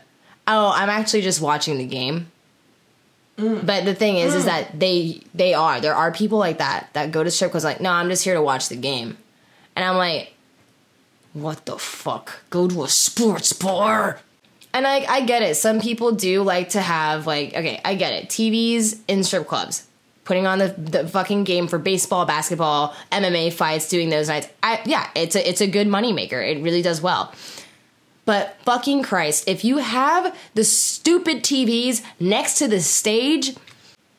[0.46, 2.32] oh, I'm actually just watching the game.
[3.36, 3.66] Mm.
[3.66, 4.46] But the thing is, is mm.
[4.46, 7.82] that they they are there are people like that that go to strip clubs like,
[7.82, 9.18] no, I'm just here to watch the game,
[9.76, 10.32] and I'm like,
[11.34, 12.40] what the fuck?
[12.48, 14.20] Go to a sports bar.
[14.72, 15.54] And I, I get it.
[15.56, 18.30] Some people do like to have like okay, I get it.
[18.30, 19.86] TVs in strip clubs,
[20.26, 24.48] putting on the, the fucking game for baseball, basketball, MMA fights, doing those nights.
[24.62, 26.46] I yeah, it's a it's a good moneymaker.
[26.46, 27.32] It really does well.
[28.26, 33.56] But fucking Christ, if you have the stupid TVs next to the stage,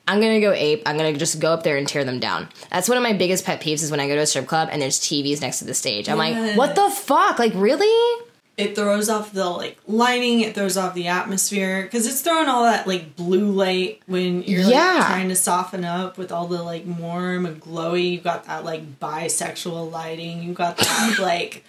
[0.07, 0.83] I'm gonna go ape.
[0.85, 2.47] I'm gonna just go up there and tear them down.
[2.71, 4.69] That's one of my biggest pet peeves is when I go to a strip club
[4.71, 6.07] and there's TVs next to the stage.
[6.07, 7.37] I'm like, what the fuck?
[7.37, 8.23] Like, really?
[8.57, 10.41] It throws off the like lighting.
[10.41, 14.63] It throws off the atmosphere because it's throwing all that like blue light when you're
[14.63, 15.03] like, Yeah.
[15.05, 18.13] trying to soften up with all the like warm and glowy.
[18.13, 20.41] you've got that like bisexual lighting.
[20.41, 21.63] you've got that like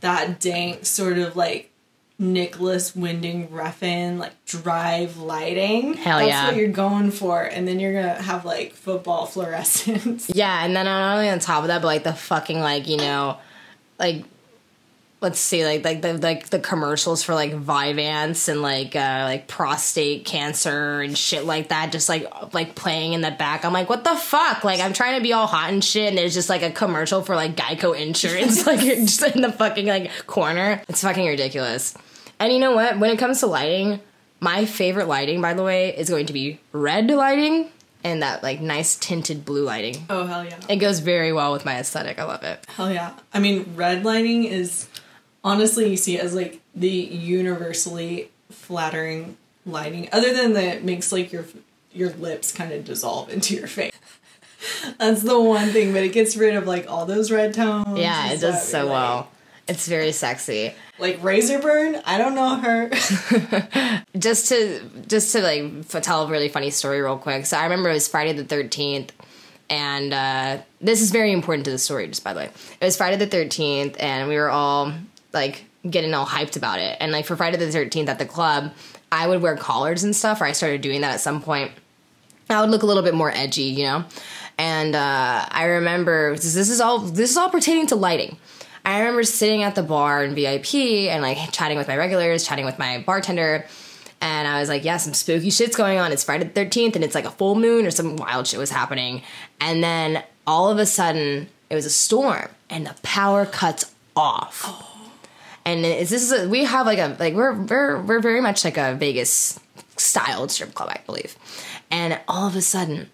[0.00, 1.66] that dank sort of like
[2.20, 5.94] Nicolas Winding Refn like drive lighting.
[5.94, 6.46] Hell That's yeah.
[6.48, 10.30] what you're going for, and then you're gonna have like football fluorescence.
[10.32, 12.98] Yeah, and then not only on top of that, but like the fucking like you
[12.98, 13.38] know,
[13.98, 14.24] like
[15.20, 19.46] let's see, like like the like the commercials for like Vyvanse and like uh like
[19.48, 23.64] prostate cancer and shit like that, just like like playing in the back.
[23.64, 24.64] I'm like, what the fuck?
[24.64, 27.22] Like I'm trying to be all hot and shit, and there's just like a commercial
[27.22, 30.82] for like Geico insurance, like just in the fucking like corner.
[30.88, 31.94] It's fucking ridiculous.
[32.38, 32.98] And you know what?
[32.98, 34.00] When it comes to lighting,
[34.40, 37.70] my favorite lighting, by the way, is going to be red lighting
[38.02, 40.06] and that like nice tinted blue lighting.
[40.08, 40.58] Oh hell yeah!
[40.68, 42.18] It goes very well with my aesthetic.
[42.18, 42.64] I love it.
[42.68, 43.12] Hell yeah.
[43.32, 44.88] I mean, red lighting is
[45.44, 51.12] honestly, you see it as like the universally flattering lighting, other than that it makes
[51.12, 51.44] like your
[51.92, 53.92] your lips kind of dissolve into your face.
[54.98, 57.98] That's the one thing, but it gets rid of like all those red tones.
[57.98, 59.30] Yeah, it does so Like- well.
[59.68, 60.74] It's very sexy.
[60.98, 62.90] Like razor burn, I don't know her.
[64.18, 65.62] Just to just to like
[65.94, 67.46] f- tell a really funny story real quick.
[67.46, 69.12] So I remember it was Friday the thirteenth,
[69.68, 72.08] and uh, this is very important to the story.
[72.08, 72.50] Just by the way,
[72.80, 74.92] it was Friday the thirteenth, and we were all
[75.32, 76.96] like getting all hyped about it.
[77.00, 78.72] And like for Friday the thirteenth at the club,
[79.10, 80.40] I would wear collars and stuff.
[80.40, 81.72] Or I started doing that at some point.
[82.48, 84.04] I would look a little bit more edgy, you know.
[84.58, 88.36] And uh, I remember this is all this is all pertaining to lighting.
[88.84, 92.64] I remember sitting at the bar in VIP and like chatting with my regulars, chatting
[92.64, 93.66] with my bartender,
[94.20, 96.12] and I was like, "Yeah, some spooky shit's going on.
[96.12, 98.70] It's Friday the thirteenth, and it's like a full moon or some wild shit was
[98.70, 99.22] happening."
[99.60, 104.89] And then all of a sudden, it was a storm, and the power cuts off.
[105.64, 108.76] And this is a, we have like a like we're we're we're very much like
[108.76, 109.60] a Vegas
[109.96, 111.36] styled strip club, I believe.
[111.90, 113.10] And all of a sudden,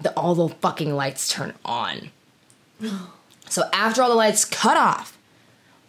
[0.00, 2.10] the all the fucking lights turn on.
[3.46, 5.16] So after all the lights cut off,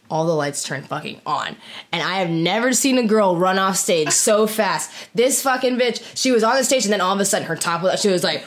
[0.09, 1.55] all the lights turn fucking on.
[1.91, 4.91] And I have never seen a girl run off stage so fast.
[5.13, 7.55] This fucking bitch, she was on the stage and then all of a sudden her
[7.55, 8.45] top, was she was like,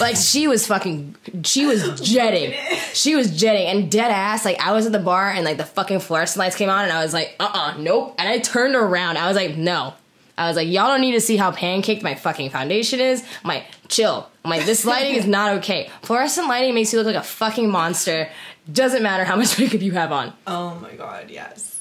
[0.00, 2.54] like she was fucking, she was jetting.
[2.92, 4.44] She was jetting and dead ass.
[4.44, 6.92] Like I was at the bar and like the fucking fluorescent lights came on and
[6.92, 8.14] I was like, uh uh nope.
[8.18, 9.18] And I turned around.
[9.18, 9.94] I was like, no.
[10.38, 13.24] I was like, y'all don't need to see how pancaked my fucking foundation is.
[13.42, 14.30] I'm like, chill.
[14.44, 15.90] I'm like, this lighting is not okay.
[16.02, 18.30] Fluorescent lighting makes you look like a fucking monster.
[18.70, 20.32] Doesn't matter how much makeup you have on.
[20.46, 21.74] oh my god, yes.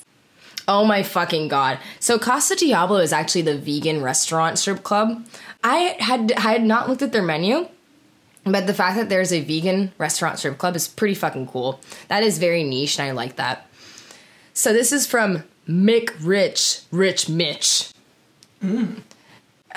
[0.69, 1.79] Oh my fucking god.
[1.99, 5.25] So Casa Diablo is actually the vegan restaurant strip club.
[5.63, 7.67] I had I had not looked at their menu,
[8.43, 11.79] but the fact that there's a vegan restaurant strip club is pretty fucking cool.
[12.09, 13.67] That is very niche and I like that.
[14.53, 17.91] So this is from Mick Rich, Rich Mitch.
[18.61, 19.01] Mm.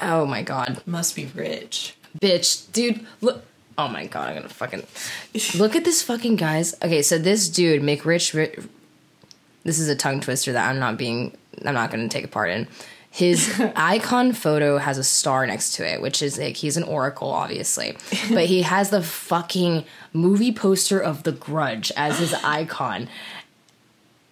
[0.01, 0.83] Oh my god.
[0.87, 1.95] Must be rich.
[2.21, 3.45] Bitch, dude, look
[3.79, 4.83] Oh my god, I'm gonna fucking
[5.59, 6.75] look at this fucking guys.
[6.83, 11.37] Okay, so this dude, Mick Rich, this is a tongue twister that I'm not being,
[11.65, 12.69] I'm not gonna take a part in.
[13.11, 17.31] His icon photo has a star next to it, which is like he's an oracle,
[17.31, 17.97] obviously,
[18.31, 23.09] but he has the fucking movie poster of The Grudge as his icon.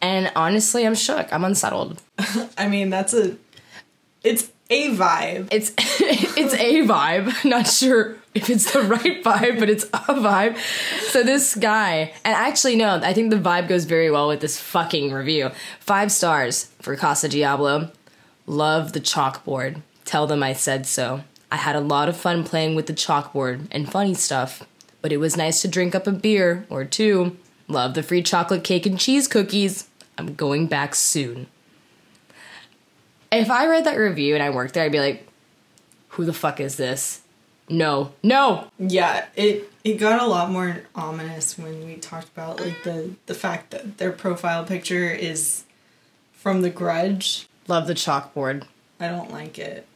[0.00, 1.32] And honestly, I'm shook.
[1.32, 2.00] I'm unsettled.
[2.56, 3.36] I mean, that's a.
[4.22, 5.48] It's a vibe.
[5.50, 7.44] It's it's a vibe.
[7.44, 10.56] Not sure if it's the right vibe, but it's a vibe.
[11.10, 14.60] So this guy, and actually no, I think the vibe goes very well with this
[14.60, 15.50] fucking review.
[15.80, 17.90] Five stars for Casa Diablo.
[18.46, 19.82] Love the chalkboard.
[20.04, 21.22] Tell them I said so.
[21.50, 24.64] I had a lot of fun playing with the chalkboard and funny stuff,
[25.00, 27.36] but it was nice to drink up a beer or two.
[27.68, 29.88] Love the free chocolate cake and cheese cookies.
[30.16, 31.46] I'm going back soon.
[33.30, 35.28] If I read that review and I worked there, I'd be like,
[36.08, 37.20] who the fuck is this?
[37.70, 38.68] No, no.
[38.78, 43.34] Yeah, it it got a lot more ominous when we talked about like the the
[43.34, 45.64] fact that their profile picture is
[46.32, 47.46] from The Grudge.
[47.66, 48.64] Love the chalkboard.
[48.98, 49.86] I don't like it.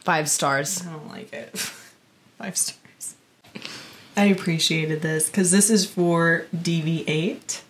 [0.00, 0.86] Five stars.
[0.86, 1.50] I don't like it.
[2.38, 3.16] Five stars.
[4.16, 7.60] I appreciated this because this is for DV8.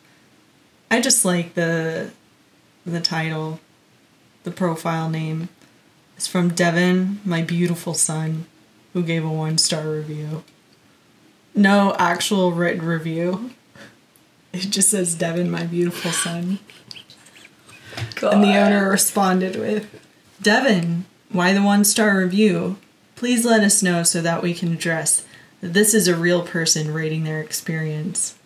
[0.91, 2.13] I just like the
[2.87, 3.61] the title,
[4.45, 5.49] the profile name.
[6.17, 8.47] It's from Devin, my beautiful son,
[8.93, 10.45] who gave a one star review.
[11.55, 13.51] No actual written review.
[14.53, 16.59] It just says Devin, my beautiful son.
[18.23, 19.89] And the owner responded with
[20.41, 22.77] Devin, why the one star review?
[23.17, 25.25] Please let us know so that we can address
[25.61, 28.37] that this is a real person rating their experience.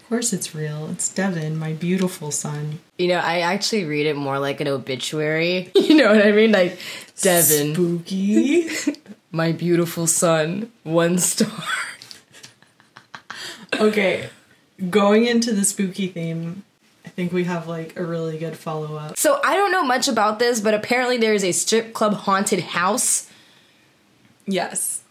[0.00, 0.88] Of course, it's real.
[0.90, 2.80] It's Devin, my beautiful son.
[2.98, 5.70] You know, I actually read it more like an obituary.
[5.76, 6.52] You know what I mean?
[6.52, 6.78] Like,
[7.20, 8.68] Devin, Spooky.
[9.30, 11.48] my beautiful son, one star.
[13.78, 14.30] okay,
[14.88, 16.64] going into the spooky theme,
[17.04, 19.16] I think we have like a really good follow up.
[19.16, 22.60] So I don't know much about this, but apparently there is a strip club haunted
[22.60, 23.28] house.
[24.46, 25.02] Yes.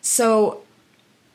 [0.00, 0.62] So,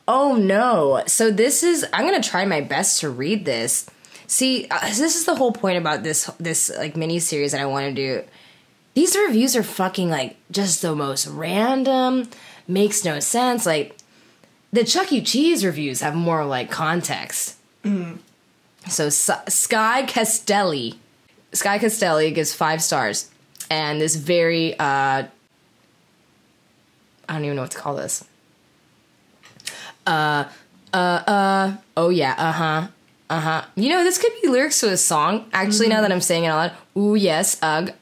[0.08, 1.02] oh no.
[1.06, 3.88] So this is I'm gonna try my best to read this.
[4.26, 7.66] See, uh, this is the whole point about this this like mini series that I
[7.66, 8.24] want to do.
[8.96, 12.30] These reviews are fucking like just the most random,
[12.66, 13.66] makes no sense.
[13.66, 13.94] Like
[14.72, 15.20] the Chuck E.
[15.20, 17.56] Cheese reviews have more like context.
[18.88, 20.98] So S- Sky Castelli,
[21.52, 23.30] Sky Castelli gives five stars,
[23.70, 25.24] and this very uh,
[27.28, 28.24] I don't even know what to call this.
[30.06, 30.44] Uh,
[30.94, 32.88] uh, uh, oh yeah, uh huh,
[33.28, 33.64] uh huh.
[33.74, 35.50] You know, this could be lyrics to a song.
[35.52, 37.92] Actually, now that I'm saying it out loud, ooh yes, ugh,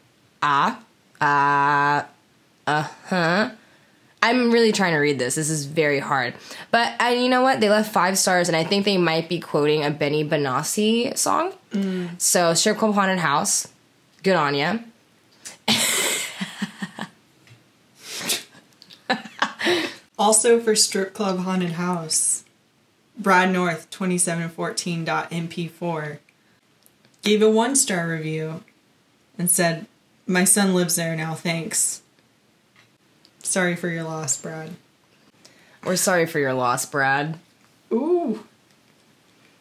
[0.40, 0.80] ah,
[1.24, 2.06] ah,
[2.66, 3.50] uh huh.
[4.22, 5.34] I'm really trying to read this.
[5.34, 6.32] This is very hard.
[6.70, 7.60] But uh, you know what?
[7.60, 11.52] They left five stars, and I think they might be quoting a Benny Benassi song.
[12.18, 13.68] So, Strip Club Haunted House.
[14.22, 14.78] Good on ya.
[20.16, 22.44] Also for Strip Club Haunted House,
[23.18, 26.18] Brad North 2714.mp4
[27.22, 28.62] gave a one star review
[29.36, 29.86] and said,
[30.26, 32.02] My son lives there now, thanks.
[33.42, 34.70] Sorry for your loss, Brad.
[35.84, 37.38] We're sorry for your loss, Brad.
[37.92, 38.42] Ooh.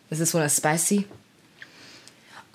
[0.09, 1.07] Is this one a spicy?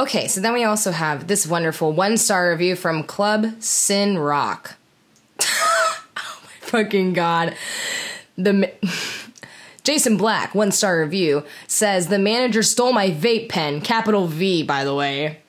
[0.01, 4.77] Okay, so then we also have this wonderful one star review from Club Sin Rock.
[5.41, 7.55] oh my fucking god.
[8.37, 8.67] The ma-
[9.83, 14.85] Jason Black, one star review, says the manager stole my vape pen, capital V, by
[14.85, 15.41] the way.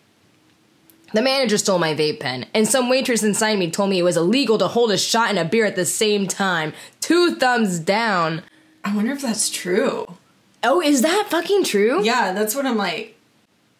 [1.13, 4.17] The manager stole my vape pen, and some waitress inside me told me it was
[4.17, 6.73] illegal to hold a shot and a beer at the same time.
[7.01, 8.43] Two thumbs down.
[8.83, 10.17] I wonder if that's true.
[10.63, 12.03] Oh, is that fucking true?
[12.03, 13.17] Yeah, that's what I'm like.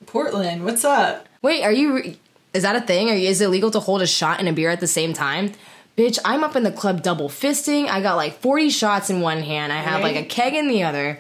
[0.05, 1.27] Portland, what's up?
[1.41, 1.95] Wait, are you?
[1.95, 2.17] Re-
[2.53, 3.09] is that a thing?
[3.09, 5.13] Are you, is it illegal to hold a shot and a beer at the same
[5.13, 5.51] time?
[5.95, 7.87] Bitch, I'm up in the club double fisting.
[7.87, 9.71] I got like 40 shots in one hand.
[9.73, 11.19] I have like a keg in the other.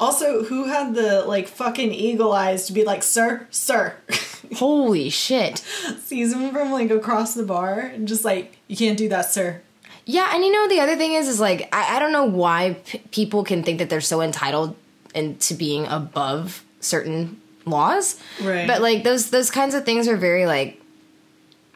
[0.00, 3.94] Also, who had the like fucking eagle eyes to be like, sir, sir?
[4.56, 5.58] Holy shit.
[6.04, 9.62] Sees him from like across the bar and just like, you can't do that, sir.
[10.06, 12.76] Yeah, and you know the other thing is, is like I, I don't know why
[12.84, 14.76] p- people can think that they're so entitled
[15.14, 18.20] into being above certain laws.
[18.42, 18.66] Right.
[18.66, 20.80] But like those those kinds of things are very like.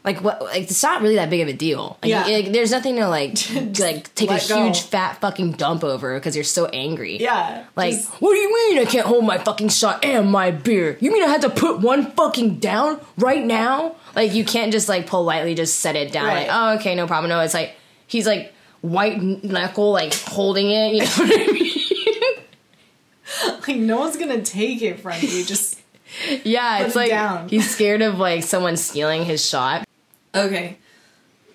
[0.04, 0.40] Like what?
[0.42, 1.98] Like it's not really that big of a deal.
[2.02, 2.24] Like, Yeah.
[2.24, 3.32] like, there's nothing to like
[3.78, 4.64] like take a go.
[4.64, 7.18] huge fat fucking dump over because you're so angry.
[7.18, 7.64] Yeah.
[7.76, 10.96] Like, just- what do you mean I can't hold my fucking shot and my beer?
[11.00, 13.96] You mean I had to put one fucking down right now?
[14.14, 16.26] Like, you can't just like politely just set it down.
[16.26, 16.48] Right.
[16.48, 17.28] Like, oh, okay, no problem.
[17.28, 17.74] No, it's like
[18.06, 20.94] he's like white knuckle, like holding it.
[20.94, 21.72] You know what I mean?
[23.68, 25.44] like no one's gonna take it from you.
[25.44, 25.80] Just
[26.44, 27.48] yeah, it's like down.
[27.48, 29.84] he's scared of like someone stealing his shot.
[30.34, 30.78] Okay.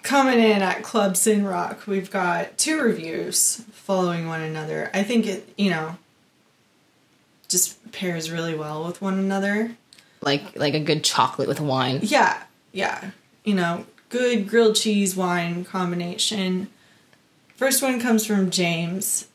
[0.01, 4.89] Coming in at Club Sin Rock, we've got two reviews following one another.
[4.93, 5.97] I think it, you know,
[7.47, 9.75] just pairs really well with one another.
[10.21, 11.99] Like like a good chocolate with wine.
[12.01, 13.11] Yeah, yeah.
[13.43, 16.69] You know, good grilled cheese wine combination.
[17.55, 19.27] First one comes from James,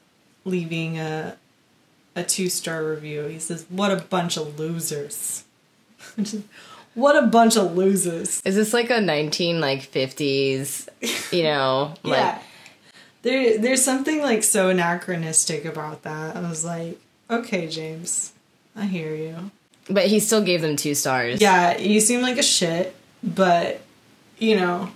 [0.45, 1.37] leaving a
[2.15, 3.25] a two star review.
[3.25, 5.45] He says, "What a bunch of losers."
[6.99, 8.43] what a bunch of losers.
[8.45, 10.89] Is this like a nineteen like fifties?
[11.31, 12.43] You know, like yeah.
[13.23, 16.37] There, there's something like so anachronistic about that.
[16.37, 18.33] I was like, okay, James,
[18.77, 19.51] I hear you.
[19.91, 21.41] But he still gave them two stars.
[21.41, 23.81] Yeah, you seem like a shit, but
[24.39, 24.91] you know,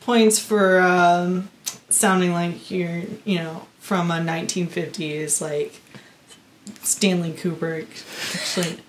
[0.00, 1.48] points for um,
[1.88, 5.80] sounding like you're, you know, from a 1950s like
[6.82, 7.88] Stanley Kubrick.
[8.34, 8.82] Actually,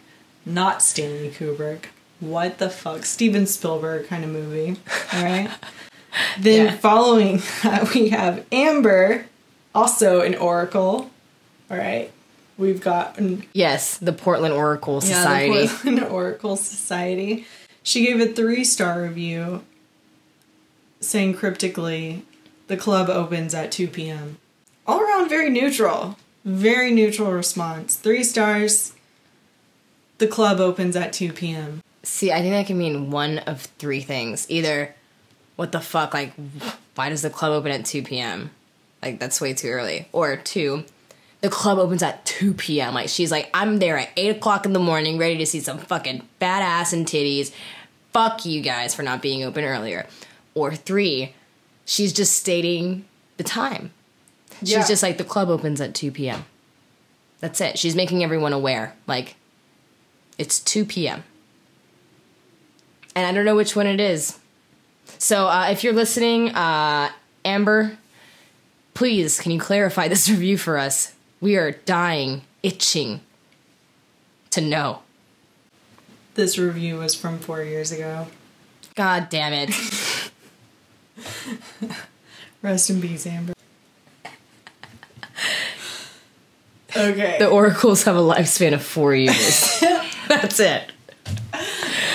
[0.46, 1.86] not Stanley Kubrick.
[2.20, 3.06] What the fuck?
[3.06, 4.78] Steven Spielberg kind of movie.
[5.14, 5.50] All right.
[6.40, 6.76] then Yeah.
[6.78, 9.26] following that, we have Amber,
[9.76, 11.10] also an Oracle.
[11.70, 12.12] All right.
[12.58, 13.20] We've got
[13.54, 15.52] Yes, the Portland Oracle Society.
[15.54, 17.46] yeah, the Portland Oracle Society.
[17.82, 19.64] She gave a three star review
[21.02, 22.26] saying cryptically,
[22.68, 24.38] the club opens at 2 p.m.
[24.88, 26.18] All around very neutral.
[26.46, 27.96] Very neutral response.
[27.96, 28.93] Three stars.
[30.24, 31.82] The club opens at 2 p.m.
[32.04, 34.46] See, I think that can mean one of three things.
[34.50, 34.96] Either,
[35.58, 36.32] what the fuck, like,
[36.96, 38.52] why does the club open at 2 p.m.?
[39.02, 40.08] Like, that's way too early.
[40.14, 40.86] Or two,
[41.42, 42.94] the club opens at 2 p.m.
[42.94, 45.78] Like, she's like, I'm there at 8 o'clock in the morning, ready to see some
[45.78, 47.52] fucking badass and titties.
[48.14, 50.08] Fuck you guys for not being open earlier.
[50.56, 51.34] Or three,
[51.84, 53.04] she's just stating
[53.36, 53.92] the time.
[54.62, 54.88] She's Yeah.
[54.88, 56.46] just like, the club opens at 2 p.m.
[57.42, 57.78] That's it.
[57.78, 58.96] She's making everyone aware.
[59.06, 59.36] Like,
[60.38, 61.24] it's 2 p.m
[63.16, 64.40] and I don't know which one it is.
[65.20, 67.12] So uh, if you're listening, uh,
[67.46, 67.98] Amber,
[68.94, 71.14] please can you clarify this review for us?
[71.40, 73.22] We are dying, itching
[74.52, 75.00] to know.
[76.36, 78.28] This review was from four years ago.
[78.96, 80.32] God damn it.
[82.62, 83.54] Rest in peace, Amber.
[86.96, 87.38] Okay.
[87.40, 89.84] The oracles have a lifespan of four years.
[90.42, 90.92] That's it.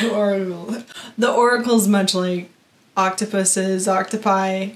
[0.00, 0.82] The oracle.
[1.16, 2.50] The oracle's much like
[2.96, 4.70] octopuses, octopi.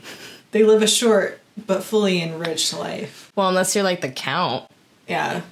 [0.53, 3.31] They live a short but fully enriched life.
[3.37, 4.71] Well, unless you're like the count.
[5.07, 5.43] Yeah,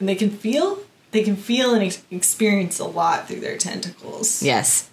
[0.00, 0.80] and they can feel.
[1.12, 4.42] They can feel and ex- experience a lot through their tentacles.
[4.42, 4.90] Yes.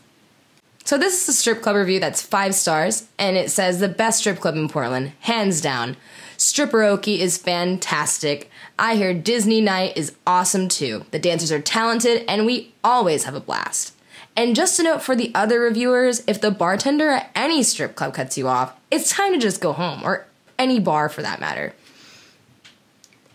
[0.83, 4.19] So this is a strip club review that's five stars, and it says the best
[4.19, 5.97] strip club in Portland, hands down.
[6.37, 8.50] Stripperoke is fantastic.
[8.81, 11.05] I hear Disney Night is awesome too.
[11.11, 13.93] The dancers are talented, and we always have a blast.
[14.35, 18.15] And just a note for the other reviewers, if the bartender at any strip club
[18.15, 20.25] cuts you off, it's time to just go home, or
[20.57, 21.73] any bar for that matter.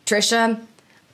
[0.04, 0.64] Trisha,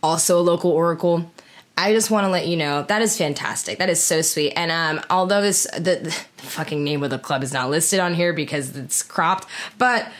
[0.03, 1.31] also a local oracle.
[1.77, 3.79] I just want to let you know that is fantastic.
[3.79, 4.53] That is so sweet.
[4.53, 8.15] And um, although this the, the fucking name of the club is not listed on
[8.15, 10.11] here because it's cropped, but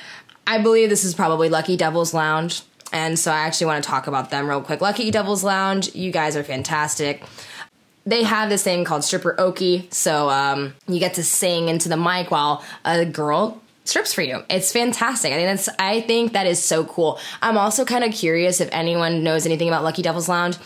[0.47, 2.63] I believe this is probably Lucky Devil's Lounge.
[2.93, 4.81] And so I actually want to talk about them real quick.
[4.81, 7.25] Lucky Devil's Lounge, you guys are fantastic.
[8.05, 12.31] They have this thing called stripperoke, so um, you get to sing into the mic
[12.31, 14.43] while a girl strips for you.
[14.51, 15.33] It's fantastic.
[15.33, 17.19] I think that's I think that is so cool.
[17.41, 20.57] I'm also kind of curious if anyone knows anything about Lucky Devil's Lounge.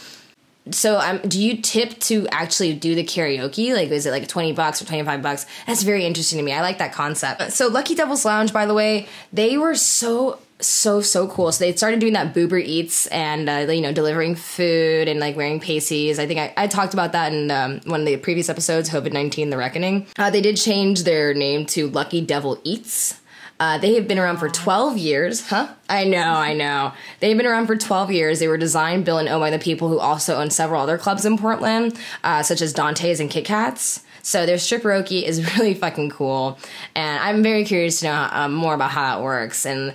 [0.70, 3.72] So, um, do you tip to actually do the karaoke?
[3.72, 5.46] Like, is it like twenty bucks or twenty five bucks?
[5.66, 6.52] That's very interesting to me.
[6.52, 7.52] I like that concept.
[7.52, 11.52] So, Lucky Devil's Lounge, by the way, they were so so so cool.
[11.52, 15.36] So they started doing that Boober Eats and uh, you know delivering food and like
[15.36, 16.18] wearing pasties.
[16.18, 19.12] I think I, I talked about that in um, one of the previous episodes, COVID
[19.12, 20.06] nineteen: The Reckoning.
[20.18, 23.20] Uh, they did change their name to Lucky Devil Eats.
[23.58, 25.48] Uh, they have been around for 12 years.
[25.48, 25.68] Huh?
[25.88, 26.92] I know, I know.
[27.20, 28.38] They've been around for 12 years.
[28.38, 31.24] They were designed, built, and owned by the people who also own several other clubs
[31.24, 34.04] in Portland, uh, such as Dante's and Kit Kats.
[34.20, 36.58] So their stripperoke is really fucking cool.
[36.94, 39.64] And I'm very curious to know um, more about how that works.
[39.64, 39.94] And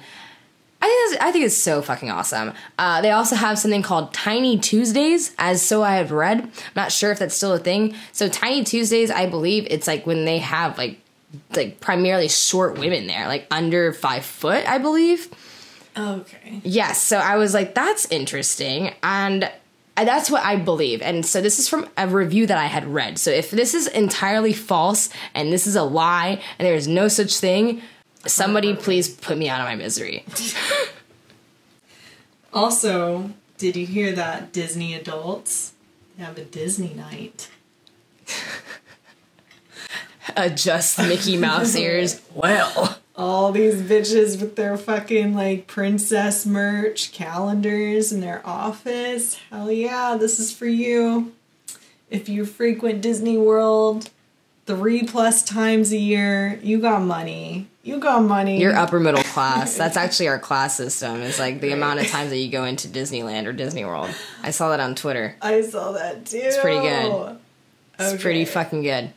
[0.82, 2.53] I think, that's, I think it's so fucking awesome.
[2.79, 6.41] Uh, they also have something called Tiny Tuesdays, as so I have read.
[6.41, 7.95] I'm not sure if that's still a thing.
[8.11, 10.97] So Tiny Tuesdays, I believe it's like when they have like
[11.55, 15.29] like primarily short women there, like under five foot, I believe.
[15.97, 16.61] Okay.
[16.63, 19.49] Yes, so I was like, that's interesting, and
[19.95, 21.01] that's what I believe.
[21.01, 23.19] And so this is from a review that I had read.
[23.19, 27.07] So if this is entirely false and this is a lie and there is no
[27.07, 27.82] such thing,
[28.26, 30.26] somebody please put me out of my misery.
[32.53, 35.72] Also, did you hear that Disney adults
[36.19, 37.49] have a Disney night?
[40.36, 42.22] Adjust Mickey Mouse ears.
[42.36, 49.39] Well, All these bitches with their fucking like princess merch, calendars in their office.
[49.49, 51.32] Hell yeah, this is for you.
[52.09, 54.09] If you frequent Disney World
[54.66, 57.68] three plus times a year, you got money.
[57.84, 58.59] You got money.
[58.62, 59.76] you're upper middle class.
[59.76, 61.22] That's actually our class system.
[61.22, 64.12] It's like the amount of times that you go into Disneyland or Disney World.
[64.43, 65.36] I saw that on Twitter.
[65.41, 66.38] I saw that too.
[66.43, 67.38] It's pretty good.
[67.99, 68.22] It's Okay.
[68.22, 69.12] pretty fucking good.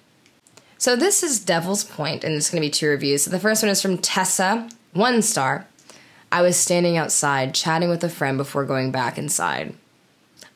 [0.79, 3.25] So this is Devil's Point, and it's going to be two reviews.
[3.25, 5.67] So the first one is from Tessa, one star.
[6.33, 9.75] I was standing outside chatting with a friend before going back inside.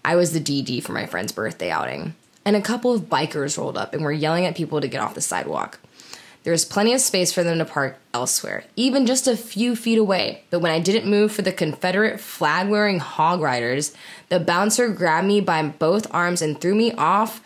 [0.05, 2.15] I was the DD for my friend's birthday outing,
[2.49, 5.15] and a couple of bikers rolled up and were yelling at people to get off
[5.15, 5.79] the sidewalk.
[6.45, 9.99] There was plenty of space for them to park elsewhere, even just a few feet
[9.99, 10.45] away.
[10.49, 13.93] But when I didn't move for the Confederate flag wearing hog riders,
[14.31, 17.43] the bouncer grabbed me by both arms and threw me off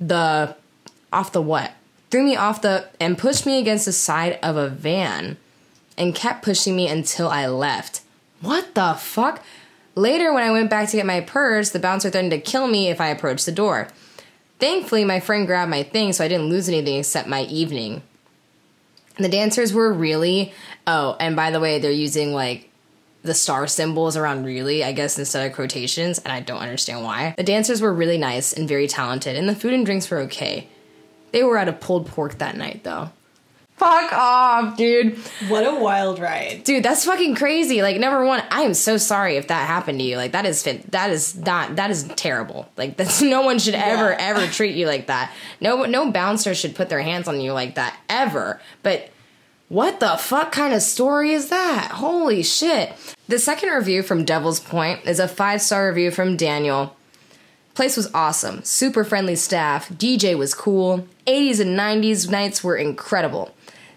[0.00, 0.56] the
[1.12, 1.72] off the what?
[2.10, 5.36] Threw me off the and pushed me against the side of a van
[5.98, 8.00] and kept pushing me until I left.
[8.40, 9.44] What the fuck?
[9.94, 12.88] Later, when I went back to get my purse, the bouncer threatened to kill me
[12.88, 13.88] if I approached the door.
[14.58, 18.02] Thankfully, my friend grabbed my thing, so I didn't lose anything except my evening.
[19.16, 20.52] The dancers were really.
[20.86, 22.70] Oh, and by the way, they're using like
[23.22, 27.34] the star symbols around really, I guess, instead of quotations, and I don't understand why.
[27.36, 30.68] The dancers were really nice and very talented, and the food and drinks were okay.
[31.32, 33.10] They were out of pulled pork that night, though.
[33.76, 35.18] Fuck off, dude.
[35.48, 36.62] What a wild ride.
[36.64, 37.82] Dude, that's fucking crazy.
[37.82, 40.16] Like, number one, I am so sorry if that happened to you.
[40.16, 40.62] Like, that is.
[40.90, 41.76] That is not.
[41.76, 42.68] That is terrible.
[42.76, 44.16] Like, that's no one should ever Yeah.
[44.20, 45.32] ever treat you like that.
[45.60, 48.60] No, no bouncer should put their hands on you like that ever.
[48.84, 49.10] But
[49.68, 51.90] what the fuck kind of story is that?
[51.94, 52.92] Holy shit.
[53.26, 56.94] The second review from Devil's Point is a five star review from Daniel.
[57.74, 58.62] Place was awesome.
[58.62, 59.88] Super friendly staff.
[59.88, 61.08] DJ was cool.
[61.26, 63.52] 80s and 90s nights were incredible.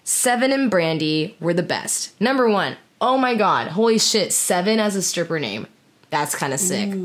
[0.09, 2.19] Seven and Brandy were the best.
[2.21, 2.77] Number one.
[3.01, 3.67] Oh my god.
[3.67, 4.31] Holy shit.
[4.31, 5.67] Seven as a stripper name.
[6.11, 6.97] That's kind of sick.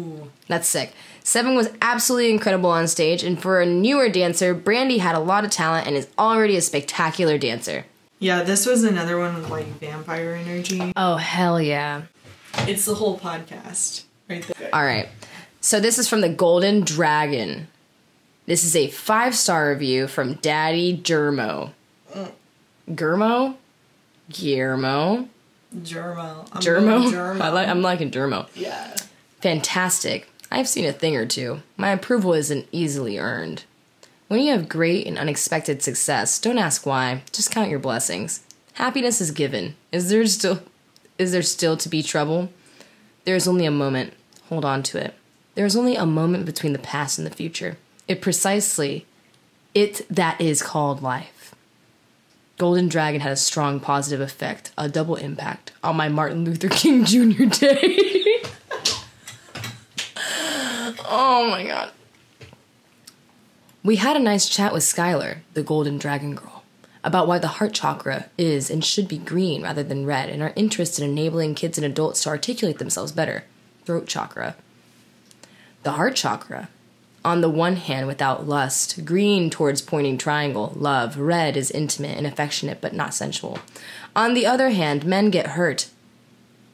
[0.47, 0.93] That's sick.
[1.25, 5.45] Seven was absolutely incredible on stage, and for a newer dancer, Brandy had a lot
[5.45, 7.87] of talent and is already a spectacular dancer.
[8.21, 10.93] Yeah, this was another one with like vampire energy.
[10.95, 12.03] Oh, hell yeah.
[12.69, 14.71] It's the whole podcast right there.
[14.73, 15.09] All right.
[15.61, 17.67] So this is from the Golden Dragon.
[18.47, 21.73] This is a five star review from Daddy Germo.
[22.15, 22.31] Mm.
[22.91, 23.57] Germo?
[24.31, 25.29] Guillermo?
[25.77, 26.49] Germo.
[26.53, 27.11] I'm Germo?
[27.13, 27.41] Germo.
[27.41, 28.49] I like, I'm liking Germo.
[28.55, 28.97] yeah.
[29.41, 30.29] Fantastic.
[30.51, 31.63] I've seen a thing or two.
[31.77, 33.65] My approval isn't easily earned.
[34.29, 37.23] When you have great and unexpected success, don't ask why.
[37.33, 38.43] Just count your blessings.
[38.75, 39.77] Happiness is given.
[39.91, 40.61] Is there still
[41.19, 42.51] is there still to be trouble?
[43.25, 44.15] There is only a moment.
[44.49, 45.15] Hold on to it.
[45.55, 47.77] There is only a moment between the past and the future.
[48.09, 49.07] It precisely
[49.75, 51.42] it that is called life.
[52.63, 57.05] Golden Dragon had a strong positive effect, a double impact on my Martin Luther King
[57.05, 57.47] Jr.
[57.47, 58.41] Day.
[61.05, 61.91] oh my god.
[63.83, 66.63] We had a nice chat with Skylar, the Golden Dragon Girl,
[67.03, 70.53] about why the heart chakra is and should be green rather than red, and our
[70.55, 73.43] interest in enabling kids and adults to articulate themselves better.
[73.87, 74.55] Throat chakra.
[75.83, 76.69] The heart chakra.
[77.25, 82.27] On the one hand, without lust, green towards pointing triangle, love, red is intimate and
[82.27, 83.61] affectionate but not sensual.
[84.17, 85.89] On the other hand, men get hurt,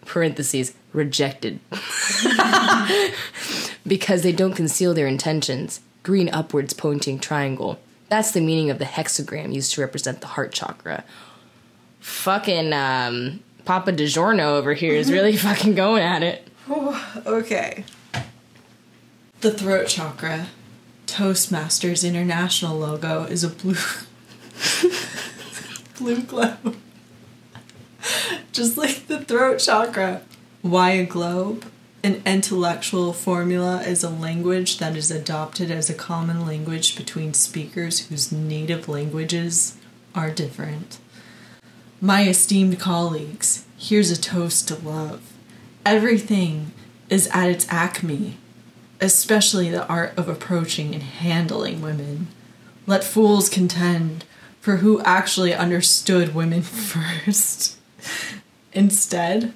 [0.06, 1.60] parentheses, rejected,
[3.86, 5.80] because they don't conceal their intentions.
[6.02, 7.78] Green upwards pointing triangle.
[8.08, 11.04] That's the meaning of the hexagram used to represent the heart chakra.
[12.00, 16.48] Fucking um, Papa DiGiorno over here is really fucking going at it.
[17.26, 17.84] Okay.
[19.40, 20.48] The throat chakra,
[21.06, 23.76] Toastmasters International logo is a blue
[25.96, 26.76] blue globe.
[28.50, 30.22] Just like the throat chakra.
[30.62, 31.70] Why a globe?
[32.02, 38.08] An intellectual formula is a language that is adopted as a common language between speakers
[38.08, 39.76] whose native languages
[40.16, 40.98] are different.
[42.00, 45.32] My esteemed colleagues, here's a toast to love.
[45.86, 46.72] Everything
[47.08, 48.36] is at its acme,
[49.00, 52.28] especially the art of approaching and handling women.
[52.86, 54.24] Let fools contend
[54.60, 57.76] for who actually understood women first.
[58.72, 59.52] Instead,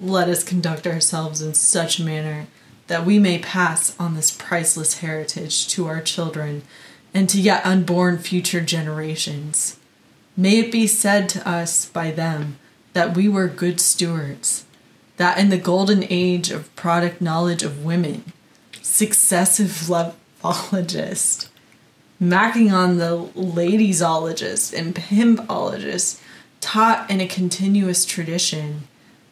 [0.00, 2.46] let us conduct ourselves in such a manner
[2.86, 6.62] that we may pass on this priceless heritage to our children
[7.12, 9.78] and to yet unborn future generations.
[10.36, 12.58] May it be said to us by them
[12.92, 14.66] that we were good stewards,
[15.16, 18.32] that in the golden age of product knowledge of women,
[18.96, 19.88] successive
[20.42, 21.48] loveologists,
[22.20, 26.20] macking on the ladiesologists and pimpologists,
[26.60, 28.88] taught in a continuous tradition,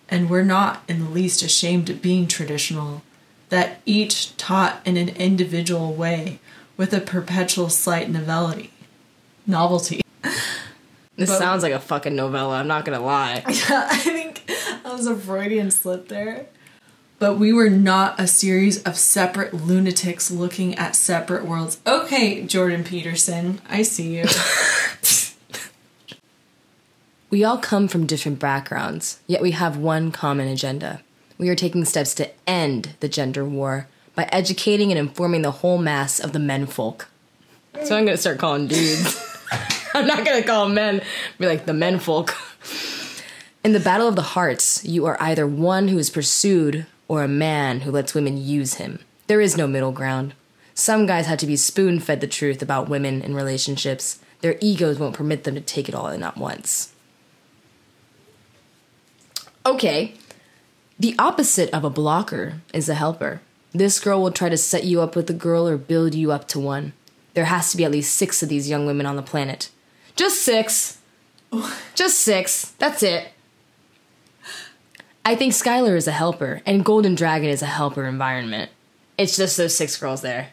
[0.09, 3.03] and we're not in the least ashamed of being traditional,
[3.49, 6.39] that each taught in an individual way
[6.77, 8.71] with a perpetual slight novelty.
[9.47, 10.03] Novelty.
[11.17, 13.43] This But- sounds like a fucking novella, I'm not gonna lie.
[13.47, 16.47] I think that was a Freudian slip there.
[17.25, 21.81] But we were not a series of separate lunatics looking at separate worlds.
[21.87, 24.27] Okay, Jordan Peterson, I see you.
[27.31, 31.01] We all come from different backgrounds, yet we have one common agenda.
[31.39, 35.79] We are taking steps to end the gender war by educating and informing the whole
[35.79, 37.07] mass of the menfolk.
[37.85, 39.19] So I'm gonna start calling dudes.
[39.95, 41.01] I'm not gonna call men.
[41.39, 42.37] Be like the menfolk.
[43.65, 47.29] In the battle of the hearts, you are either one who is pursued or a
[47.29, 48.99] man who lets women use him.
[49.29, 50.35] There is no middle ground.
[50.75, 54.19] Some guys have to be spoon fed the truth about women and relationships.
[54.41, 56.93] Their egos won't permit them to take it all in at once.
[59.65, 60.15] Okay,
[60.99, 63.41] the opposite of a blocker is a helper.
[63.73, 66.49] This girl will try to set you up with a girl or build you up
[66.49, 66.93] to one.
[67.35, 69.71] There has to be at least six of these young women on the planet.
[70.17, 70.99] Just six.
[71.53, 71.81] Oh.
[71.95, 72.73] Just six.
[72.79, 73.29] That's it.
[75.27, 78.71] I think Skylar is a helper, and Golden Dragon is a helper environment.
[79.17, 80.49] It's just those six girls there.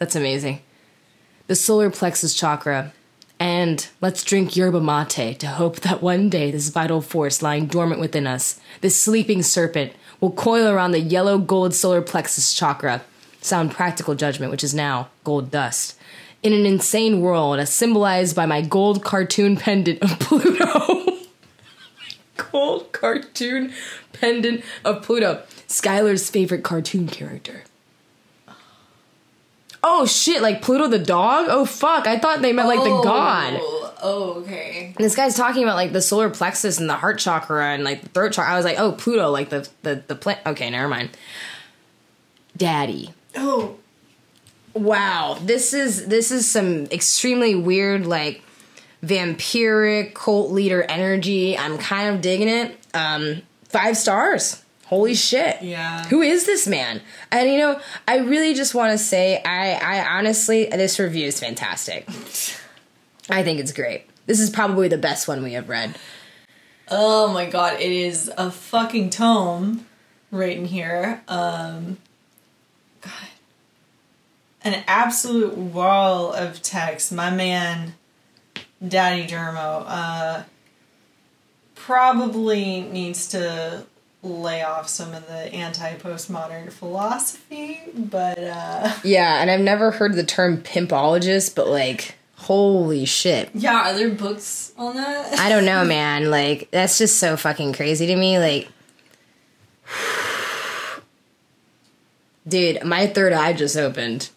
[0.00, 0.62] That's amazing.
[1.46, 2.92] The solar plexus chakra.
[3.38, 8.00] And let's drink yerba mate to hope that one day this vital force lying dormant
[8.00, 13.02] within us, this sleeping serpent, will coil around the yellow gold solar plexus chakra,
[13.40, 15.96] sound practical judgment, which is now gold dust,
[16.42, 21.12] in an insane world as symbolized by my gold cartoon pendant of Pluto.
[22.36, 23.72] gold cartoon
[24.12, 25.42] pendant of Pluto.
[25.68, 27.64] Skylar's favorite cartoon character.
[29.82, 31.46] Oh shit, like Pluto the dog?
[31.48, 33.60] Oh fuck, I thought they meant like the oh, god.
[34.02, 34.94] Oh, okay.
[34.96, 38.02] And this guy's talking about like the solar plexus and the heart chakra and like
[38.02, 38.52] the throat chakra.
[38.52, 40.40] I was like, oh, Pluto, like the the the plant.
[40.46, 41.10] Okay, never mind.
[42.56, 43.12] Daddy.
[43.36, 43.76] Oh,
[44.74, 48.42] Wow, this is this is some extremely weird like
[49.04, 51.56] vampiric cult leader energy.
[51.58, 52.76] I'm kind of digging it.
[52.94, 54.62] Um, five stars.
[54.86, 55.62] Holy shit.
[55.62, 56.04] Yeah.
[56.06, 57.00] Who is this man?
[57.30, 61.40] And you know, I really just want to say I I honestly this review is
[61.40, 62.06] fantastic.
[63.30, 64.06] I think it's great.
[64.26, 65.96] This is probably the best one we have read.
[66.90, 69.86] oh my god, it is a fucking tome
[70.30, 71.22] right in here.
[71.28, 71.98] Um,
[73.00, 73.28] God,
[74.62, 77.10] an absolute wall of text.
[77.10, 77.94] My man,
[78.86, 80.42] Daddy Dermo, uh,
[81.74, 83.84] probably needs to
[84.22, 90.24] lay off some of the anti-postmodern philosophy, but uh, Yeah, and I've never heard the
[90.24, 93.50] term pimpologist, but like holy shit.
[93.54, 95.38] yeah, are there books on that?
[95.38, 96.30] I don't know, man.
[96.30, 98.38] Like that's just so fucking crazy to me.
[98.38, 98.68] Like,
[102.48, 104.30] dude, my third eye just opened.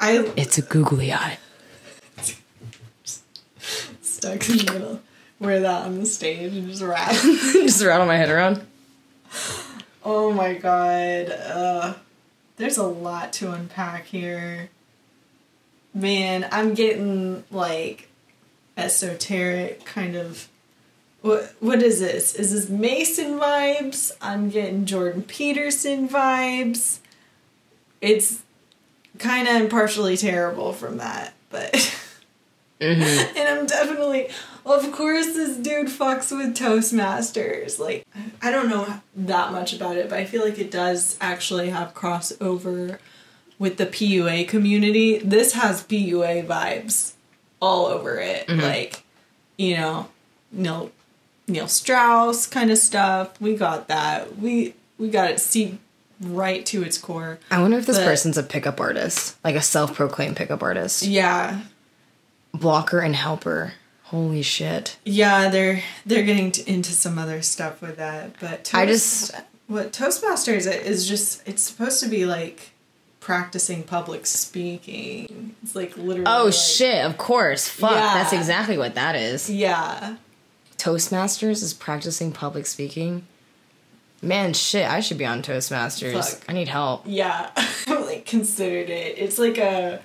[0.00, 1.38] I It's a googly eye.
[4.24, 5.00] Stuck in the middle.
[5.38, 7.12] Wear that on the stage and just rap.
[7.12, 8.66] just rattle my head around.
[10.04, 11.30] oh my god.
[11.30, 11.94] Uh,
[12.56, 14.70] there's a lot to unpack here.
[15.92, 18.08] Man, I'm getting like
[18.76, 20.48] esoteric kind of.
[21.20, 22.34] What what is this?
[22.34, 24.12] Is this Mason vibes?
[24.20, 26.98] I'm getting Jordan Peterson vibes.
[28.00, 28.42] It's
[29.18, 32.00] kind of impartially terrible from that, but.
[32.80, 33.36] Mm-hmm.
[33.38, 34.28] and I'm definitely,
[34.66, 37.78] of course, this dude fucks with Toastmasters.
[37.78, 38.06] Like,
[38.42, 41.94] I don't know that much about it, but I feel like it does actually have
[41.94, 42.98] crossover
[43.58, 45.18] with the PUA community.
[45.18, 47.12] This has PUA vibes
[47.60, 48.46] all over it.
[48.46, 48.60] Mm-hmm.
[48.60, 49.04] Like,
[49.56, 50.08] you know,
[50.50, 50.90] Neil
[51.46, 53.40] Neil Strauss kind of stuff.
[53.40, 54.38] We got that.
[54.38, 55.78] We we got it see
[56.20, 57.38] right to its core.
[57.50, 61.02] I wonder if this But- person's a pickup artist, like a self-proclaimed pickup artist.
[61.02, 61.60] Yeah,
[62.54, 63.74] Blocker and helper.
[64.04, 64.96] Holy shit.
[65.04, 69.34] Yeah, they're they're getting t- into some other stuff with that, but Toast, I just-
[69.66, 72.70] what Toastmasters is just it's supposed to be like
[73.20, 75.56] practicing public speaking.
[75.62, 76.26] It's like literally.
[76.26, 77.04] Oh like- shit!
[77.04, 77.66] Of course.
[77.68, 77.92] Fuck.
[77.92, 78.14] Yeah.
[78.14, 79.50] That's exactly what that is.
[79.50, 80.16] Yeah,
[80.78, 83.26] Toastmasters is practicing public speaking.
[84.22, 84.88] Man, shit!
[84.88, 86.12] I should be on Toastmasters.
[86.38, 86.44] Fuck.
[86.48, 87.02] I need help.
[87.06, 87.50] yeah.
[87.86, 89.18] Like considered it.
[89.18, 90.00] It's like a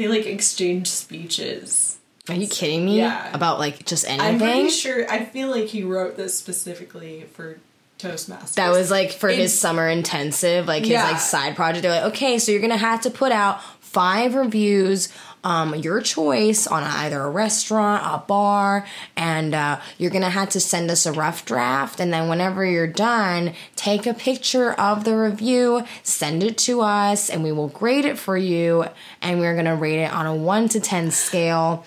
[0.00, 1.98] they like exchange speeches.
[2.28, 2.98] Are you kidding me?
[2.98, 3.34] Yeah.
[3.34, 4.26] About like just anything?
[4.26, 5.10] I'm pretty sure.
[5.10, 7.58] I feel like he wrote this specifically for
[7.98, 8.54] Toastmasters.
[8.54, 11.04] That was like for his summer intensive, like his Yeah.
[11.04, 11.82] like side project.
[11.82, 15.08] They're like, okay, so you're gonna have to put out five reviews,
[15.44, 18.86] um, your choice on either a restaurant, a bar,
[19.16, 22.00] and uh, you're gonna have to send us a rough draft.
[22.00, 27.30] And then whenever you're done, take a picture of the review, send it to us,
[27.30, 28.84] and we will grade it for you.
[29.22, 31.84] And we're gonna rate it on a one to ten scale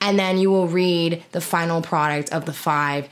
[0.00, 3.08] and then you will read the final product of the five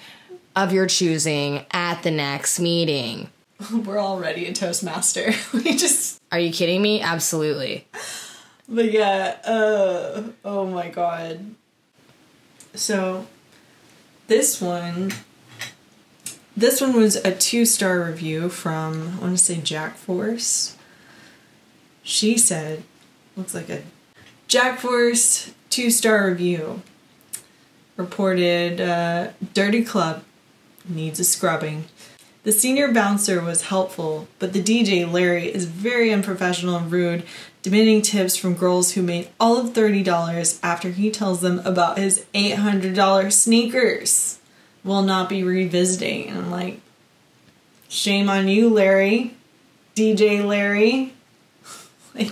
[0.55, 3.29] of your choosing at the next meeting.
[3.73, 5.33] We're already a Toastmaster.
[5.53, 7.01] we just Are you kidding me?
[7.01, 7.87] Absolutely.
[8.69, 11.55] But yeah, uh, oh my god.
[12.75, 13.27] So,
[14.27, 15.13] this one,
[16.57, 20.77] this one was a two star review from, I want to say Jack Force.
[22.03, 22.83] She said,
[23.37, 23.83] looks like a
[24.49, 26.83] Jack Force two star review.
[27.97, 30.23] Reported, uh, Dirty Club
[30.89, 31.85] needs a scrubbing.
[32.43, 37.25] The senior bouncer was helpful, but the DJ, Larry, is very unprofessional and rude,
[37.67, 42.25] demanding tips from girls who made all of $30 after he tells them about his
[42.33, 44.39] $800 sneakers.
[44.85, 46.29] Will not be revisiting.
[46.29, 46.81] And I'm like,
[47.89, 49.35] shame on you, Larry.
[49.97, 51.13] DJ Larry.
[52.15, 52.31] like,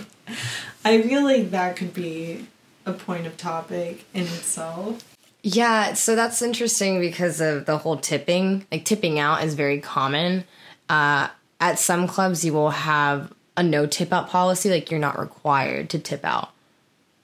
[0.85, 2.47] I feel like that could be
[2.85, 5.03] a point of topic in itself.
[5.43, 8.65] Yeah, so that's interesting because of the whole tipping.
[8.71, 10.45] Like tipping out is very common.
[10.87, 11.27] Uh,
[11.59, 14.69] at some clubs, you will have a no tip out policy.
[14.69, 16.51] Like you're not required to tip out.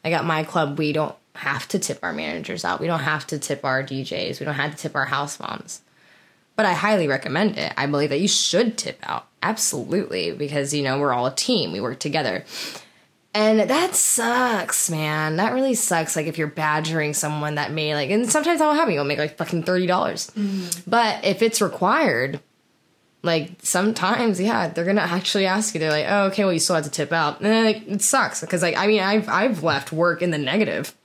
[0.03, 2.79] Like at my club, we don't have to tip our managers out.
[2.79, 4.39] We don't have to tip our DJs.
[4.39, 5.82] We don't have to tip our house moms.
[6.55, 7.73] But I highly recommend it.
[7.77, 9.27] I believe that you should tip out.
[9.41, 10.32] Absolutely.
[10.32, 11.71] Because, you know, we're all a team.
[11.71, 12.43] We work together.
[13.34, 15.38] And that sucks, man.
[15.38, 16.17] That really sucks.
[16.17, 18.93] Like if you're badgering someone that may like, and sometimes that'll happen.
[18.93, 20.29] You'll make like fucking thirty dollars.
[20.36, 20.89] Mm-hmm.
[20.89, 22.41] But if it's required,
[23.24, 25.80] like sometimes, yeah, they're gonna actually ask you.
[25.80, 27.38] They're like, oh, okay, well, you still have to tip out.
[27.39, 30.38] And then, like, it sucks because, like, I mean, I've I've left work in the
[30.38, 30.95] negative.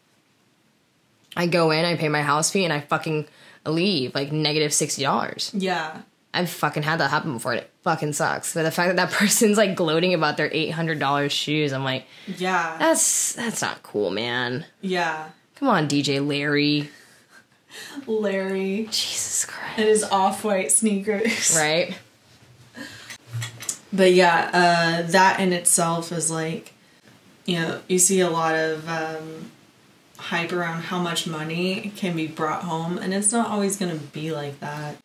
[1.36, 3.26] I go in, I pay my house fee, and I fucking
[3.66, 5.50] leave like negative sixty dollars.
[5.54, 6.00] Yeah.
[6.32, 7.52] I've fucking had that happen before.
[7.52, 8.52] And it fucking sucks.
[8.52, 11.84] But the fact that that person's like gloating about their eight hundred dollars shoes, I'm
[11.84, 12.76] like, Yeah.
[12.78, 14.64] that's that's not cool, man.
[14.80, 15.28] yeah.
[15.56, 16.90] Come on, DJ Larry.
[18.06, 19.78] Larry Jesus Christ.
[19.78, 21.54] and his off white sneakers.
[21.56, 21.96] Right?
[23.93, 26.72] But yeah, uh, that in itself is like,
[27.45, 29.51] you know, you see a lot of um,
[30.18, 34.05] hype around how much money can be brought home, and it's not always going to
[34.07, 34.97] be like that.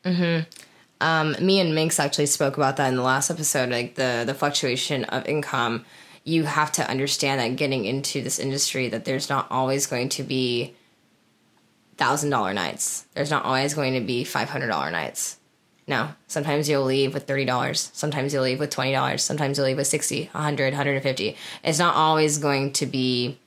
[0.99, 4.33] Um, me and Minx actually spoke about that in the last episode, like the the
[4.33, 5.85] fluctuation of income.
[6.23, 10.23] You have to understand that getting into this industry, that there's not always going to
[10.23, 10.75] be
[11.97, 13.05] thousand dollar nights.
[13.13, 15.37] There's not always going to be five hundred dollar nights.
[15.91, 17.91] No, sometimes you'll leave with thirty dollars.
[17.93, 19.21] Sometimes you'll leave with twenty dollars.
[19.25, 21.35] Sometimes you'll leave with 60, 100, 150.
[21.65, 23.37] It's not always going to be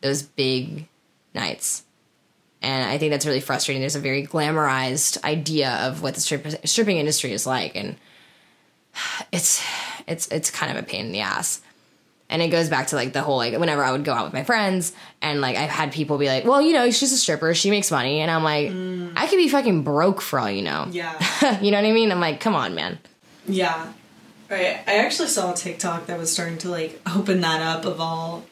[0.00, 0.88] those big
[1.32, 1.84] nights.
[2.60, 3.80] And I think that's really frustrating.
[3.80, 7.94] There's a very glamorized idea of what the strip, stripping industry is like, and
[9.32, 9.64] it's
[10.08, 11.62] it's it's kind of a pain in the ass.
[12.30, 14.32] And it goes back to like the whole like whenever I would go out with
[14.32, 17.52] my friends and like I've had people be like, "Well, you know, she's a stripper,
[17.54, 18.70] she makes money," and I'm like,
[19.16, 20.86] I could be fucking broke for all you know.
[20.90, 21.12] Yeah.
[21.60, 22.10] you know what I mean?
[22.12, 22.98] I'm like, come on, man.
[23.46, 23.92] Yeah.
[24.48, 24.80] Right.
[24.86, 28.44] I actually saw a TikTok that was starting to like open that up of all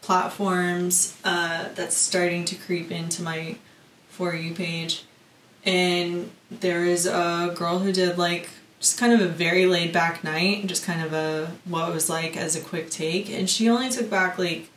[0.00, 3.56] platforms uh, that's starting to creep into my
[4.08, 5.04] For You page.
[5.64, 8.48] And there is a girl who did like
[8.80, 12.08] just kind of a very laid back night, just kind of a what it was
[12.08, 13.30] like as a quick take.
[13.30, 14.68] And she only took back like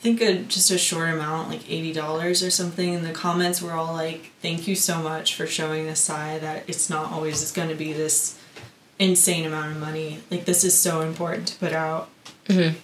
[0.00, 2.94] I think a, just a short amount, like eighty dollars or something.
[2.94, 6.64] And the comments were all like, "Thank you so much for showing this side that
[6.68, 8.38] it's not always going to be this
[8.98, 10.20] insane amount of money.
[10.30, 12.08] Like this is so important to put out."
[12.46, 12.76] Mm-hmm.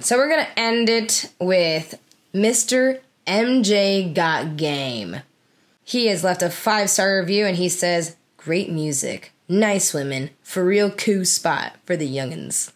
[0.00, 1.98] So we're gonna end it with
[2.34, 3.00] Mr.
[3.26, 5.20] MJ Got Game.
[5.84, 10.64] He has left a five star review and he says, Great music, nice women, for
[10.64, 12.72] real cool spot for the youngins.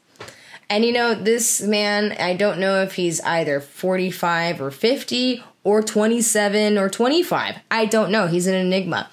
[0.68, 5.83] And you know, this man, I don't know if he's either 45 or 50 or
[5.83, 7.57] 27 or 25.
[7.70, 8.27] I don't know.
[8.27, 9.09] He's an enigma.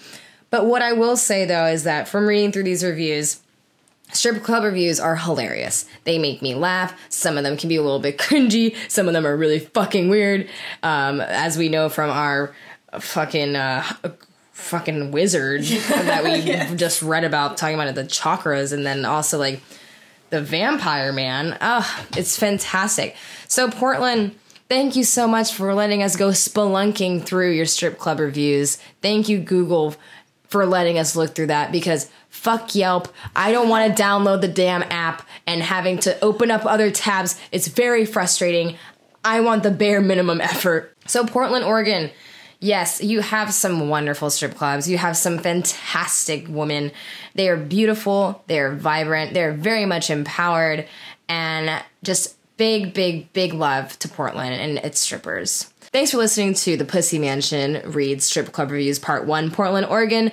[0.50, 3.42] But what I will say though is that from reading through these reviews,
[4.14, 5.86] Strip club reviews are hilarious.
[6.04, 6.94] They make me laugh.
[7.08, 8.76] Some of them can be a little bit cringy.
[8.90, 10.50] Some of them are really fucking weird.
[10.84, 12.54] Um, as we know from our
[13.00, 13.86] fucking uh,
[14.62, 19.62] fucking wizard that we just read about talking about the chakras, and then also like
[20.30, 21.58] the vampire man.
[21.62, 23.16] Oh, it's fantastic.
[23.48, 24.36] So Portland.
[24.70, 28.78] Thank you so much for letting us go spelunking through your strip club reviews.
[29.02, 29.96] Thank you, Google,
[30.48, 33.10] for letting us look through that because fuck Yelp.
[33.36, 37.38] I don't want to download the damn app and having to open up other tabs.
[37.52, 38.78] It's very frustrating.
[39.26, 40.96] I want the bare minimum effort.
[41.06, 42.10] So, Portland, Oregon.
[42.64, 44.88] Yes, you have some wonderful strip clubs.
[44.88, 46.92] You have some fantastic women.
[47.34, 50.88] They are beautiful, they are vibrant, they're very much empowered,
[51.28, 55.74] and just big, big, big love to Portland and its strippers.
[55.92, 60.32] Thanks for listening to the Pussy Mansion Read Strip Club Reviews Part 1, Portland, Oregon.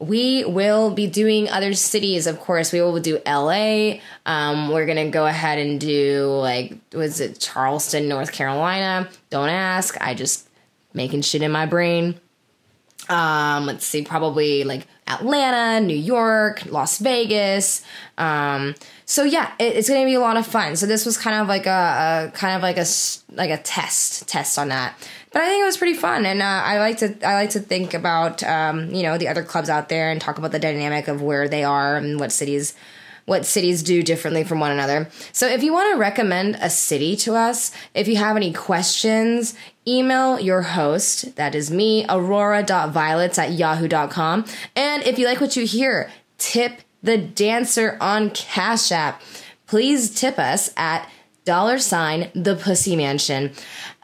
[0.00, 2.72] We will be doing other cities, of course.
[2.72, 4.00] We will do LA.
[4.26, 9.08] Um, we're going to go ahead and do, like, was it Charleston, North Carolina?
[9.30, 9.96] Don't ask.
[9.98, 10.47] I just
[10.92, 12.20] making shit in my brain.
[13.08, 17.82] Um, let's see, probably like Atlanta, New York, Las Vegas.
[18.18, 18.74] Um,
[19.06, 20.76] so yeah, it, it's to be a lot of fun.
[20.76, 22.84] So this was kind of like a, a kind of like a
[23.32, 24.94] like a test test on that.
[25.32, 27.60] But I think it was pretty fun, and uh, I like to I like to
[27.60, 31.08] think about um, you know the other clubs out there and talk about the dynamic
[31.08, 32.74] of where they are and what cities
[33.28, 35.08] what cities do differently from one another.
[35.32, 39.54] So if you want to recommend a city to us, if you have any questions,
[39.88, 44.44] email your host, that is me, aurora.violets at yahoo.com.
[44.76, 49.22] And if you like what you hear, tip the dancer on Cash App.
[49.66, 51.08] Please tip us at
[51.44, 53.52] dollar sign the pussy mansion.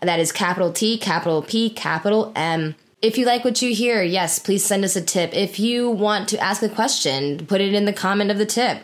[0.01, 2.75] That is capital T, capital P, capital M.
[3.03, 5.35] If you like what you hear, yes, please send us a tip.
[5.35, 8.83] If you want to ask a question, put it in the comment of the tip.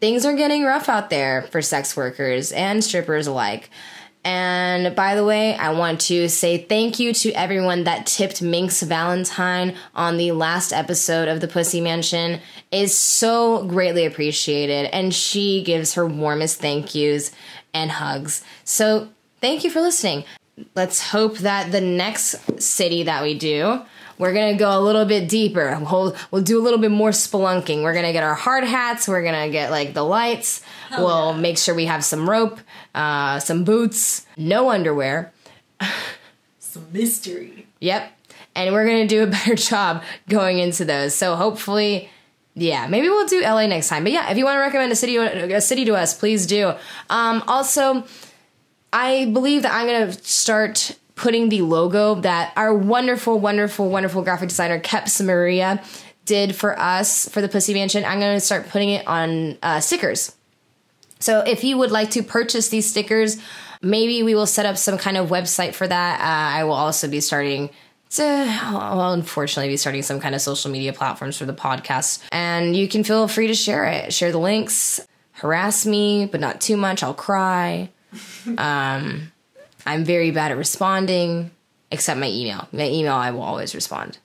[0.00, 3.68] Things are getting rough out there for sex workers and strippers alike.
[4.24, 8.82] And by the way, I want to say thank you to everyone that tipped Minx
[8.82, 12.40] Valentine on the last episode of the Pussy Mansion.
[12.72, 17.30] Is so greatly appreciated, and she gives her warmest thank yous
[17.74, 18.42] and hugs.
[18.64, 19.08] So
[19.40, 20.24] thank you for listening.
[20.74, 23.82] Let's hope that the next city that we do,
[24.18, 25.78] we're gonna go a little bit deeper.
[25.80, 27.82] We'll, we'll do a little bit more spelunking.
[27.82, 29.08] We're gonna get our hard hats.
[29.08, 30.62] We're gonna get like the lights.
[30.96, 31.40] we'll yeah.
[31.40, 32.60] make sure we have some rope,
[32.94, 35.32] uh, some boots, no underwear.
[36.58, 37.66] Some mystery.
[37.80, 38.10] Yep.
[38.56, 41.14] And we're to do a better job going into those.
[41.14, 42.10] So hopefully,
[42.54, 44.04] yeah, maybe we'll do LA next time.
[44.04, 46.74] But yeah, if you want to recommend a city a city to us, please do.
[47.10, 48.04] Um, also,
[48.92, 54.48] I believe that I'm to start putting the logo that our wonderful, wonderful, wonderful graphic
[54.48, 55.82] designer Keps Maria
[56.24, 58.04] did for us for the Pussy Mansion.
[58.04, 60.34] I'm going to start putting it on uh, stickers.
[61.20, 63.38] So if you would like to purchase these stickers,
[63.82, 66.20] maybe we will set up some kind of website for that.
[66.20, 67.70] Uh, I will also be starting
[68.10, 72.22] to, well, unfortunately, be starting some kind of social media platforms for the podcast.
[72.32, 74.12] And you can feel free to share it.
[74.12, 75.00] Share the links,
[75.32, 77.02] harass me, but not too much.
[77.02, 77.90] I'll cry.
[78.58, 79.32] Um,
[79.86, 81.50] I'm very bad at responding,
[81.90, 82.68] except my email.
[82.72, 84.18] My email, I will always respond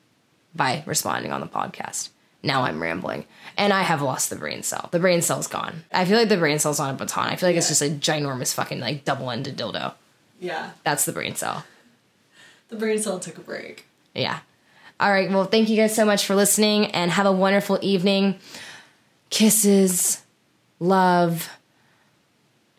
[0.55, 2.09] by responding on the podcast.
[2.41, 3.25] Now I'm rambling.
[3.57, 4.89] And I have lost the brain cell.
[4.91, 5.83] The brain cell's gone.
[5.91, 7.27] I feel like the brain cell's on a baton.
[7.27, 9.93] I feel like it's just a ginormous fucking like double ended dildo.
[10.39, 10.71] Yeah.
[10.83, 11.65] That's the brain cell.
[12.69, 13.85] The brain cell took a break.
[14.15, 14.39] Yeah.
[14.99, 15.29] All right.
[15.29, 18.39] Well, thank you guys so much for listening and have a wonderful evening.
[19.29, 20.23] Kisses,
[20.79, 21.49] love,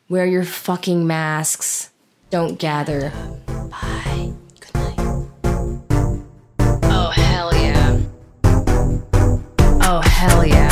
[0.08, 1.89] wear your fucking masks,
[2.30, 3.12] don't gather.
[3.46, 4.32] Bye.
[4.60, 4.98] Good night.
[6.84, 8.00] Oh, hell yeah.
[9.82, 10.70] Oh, hell yeah.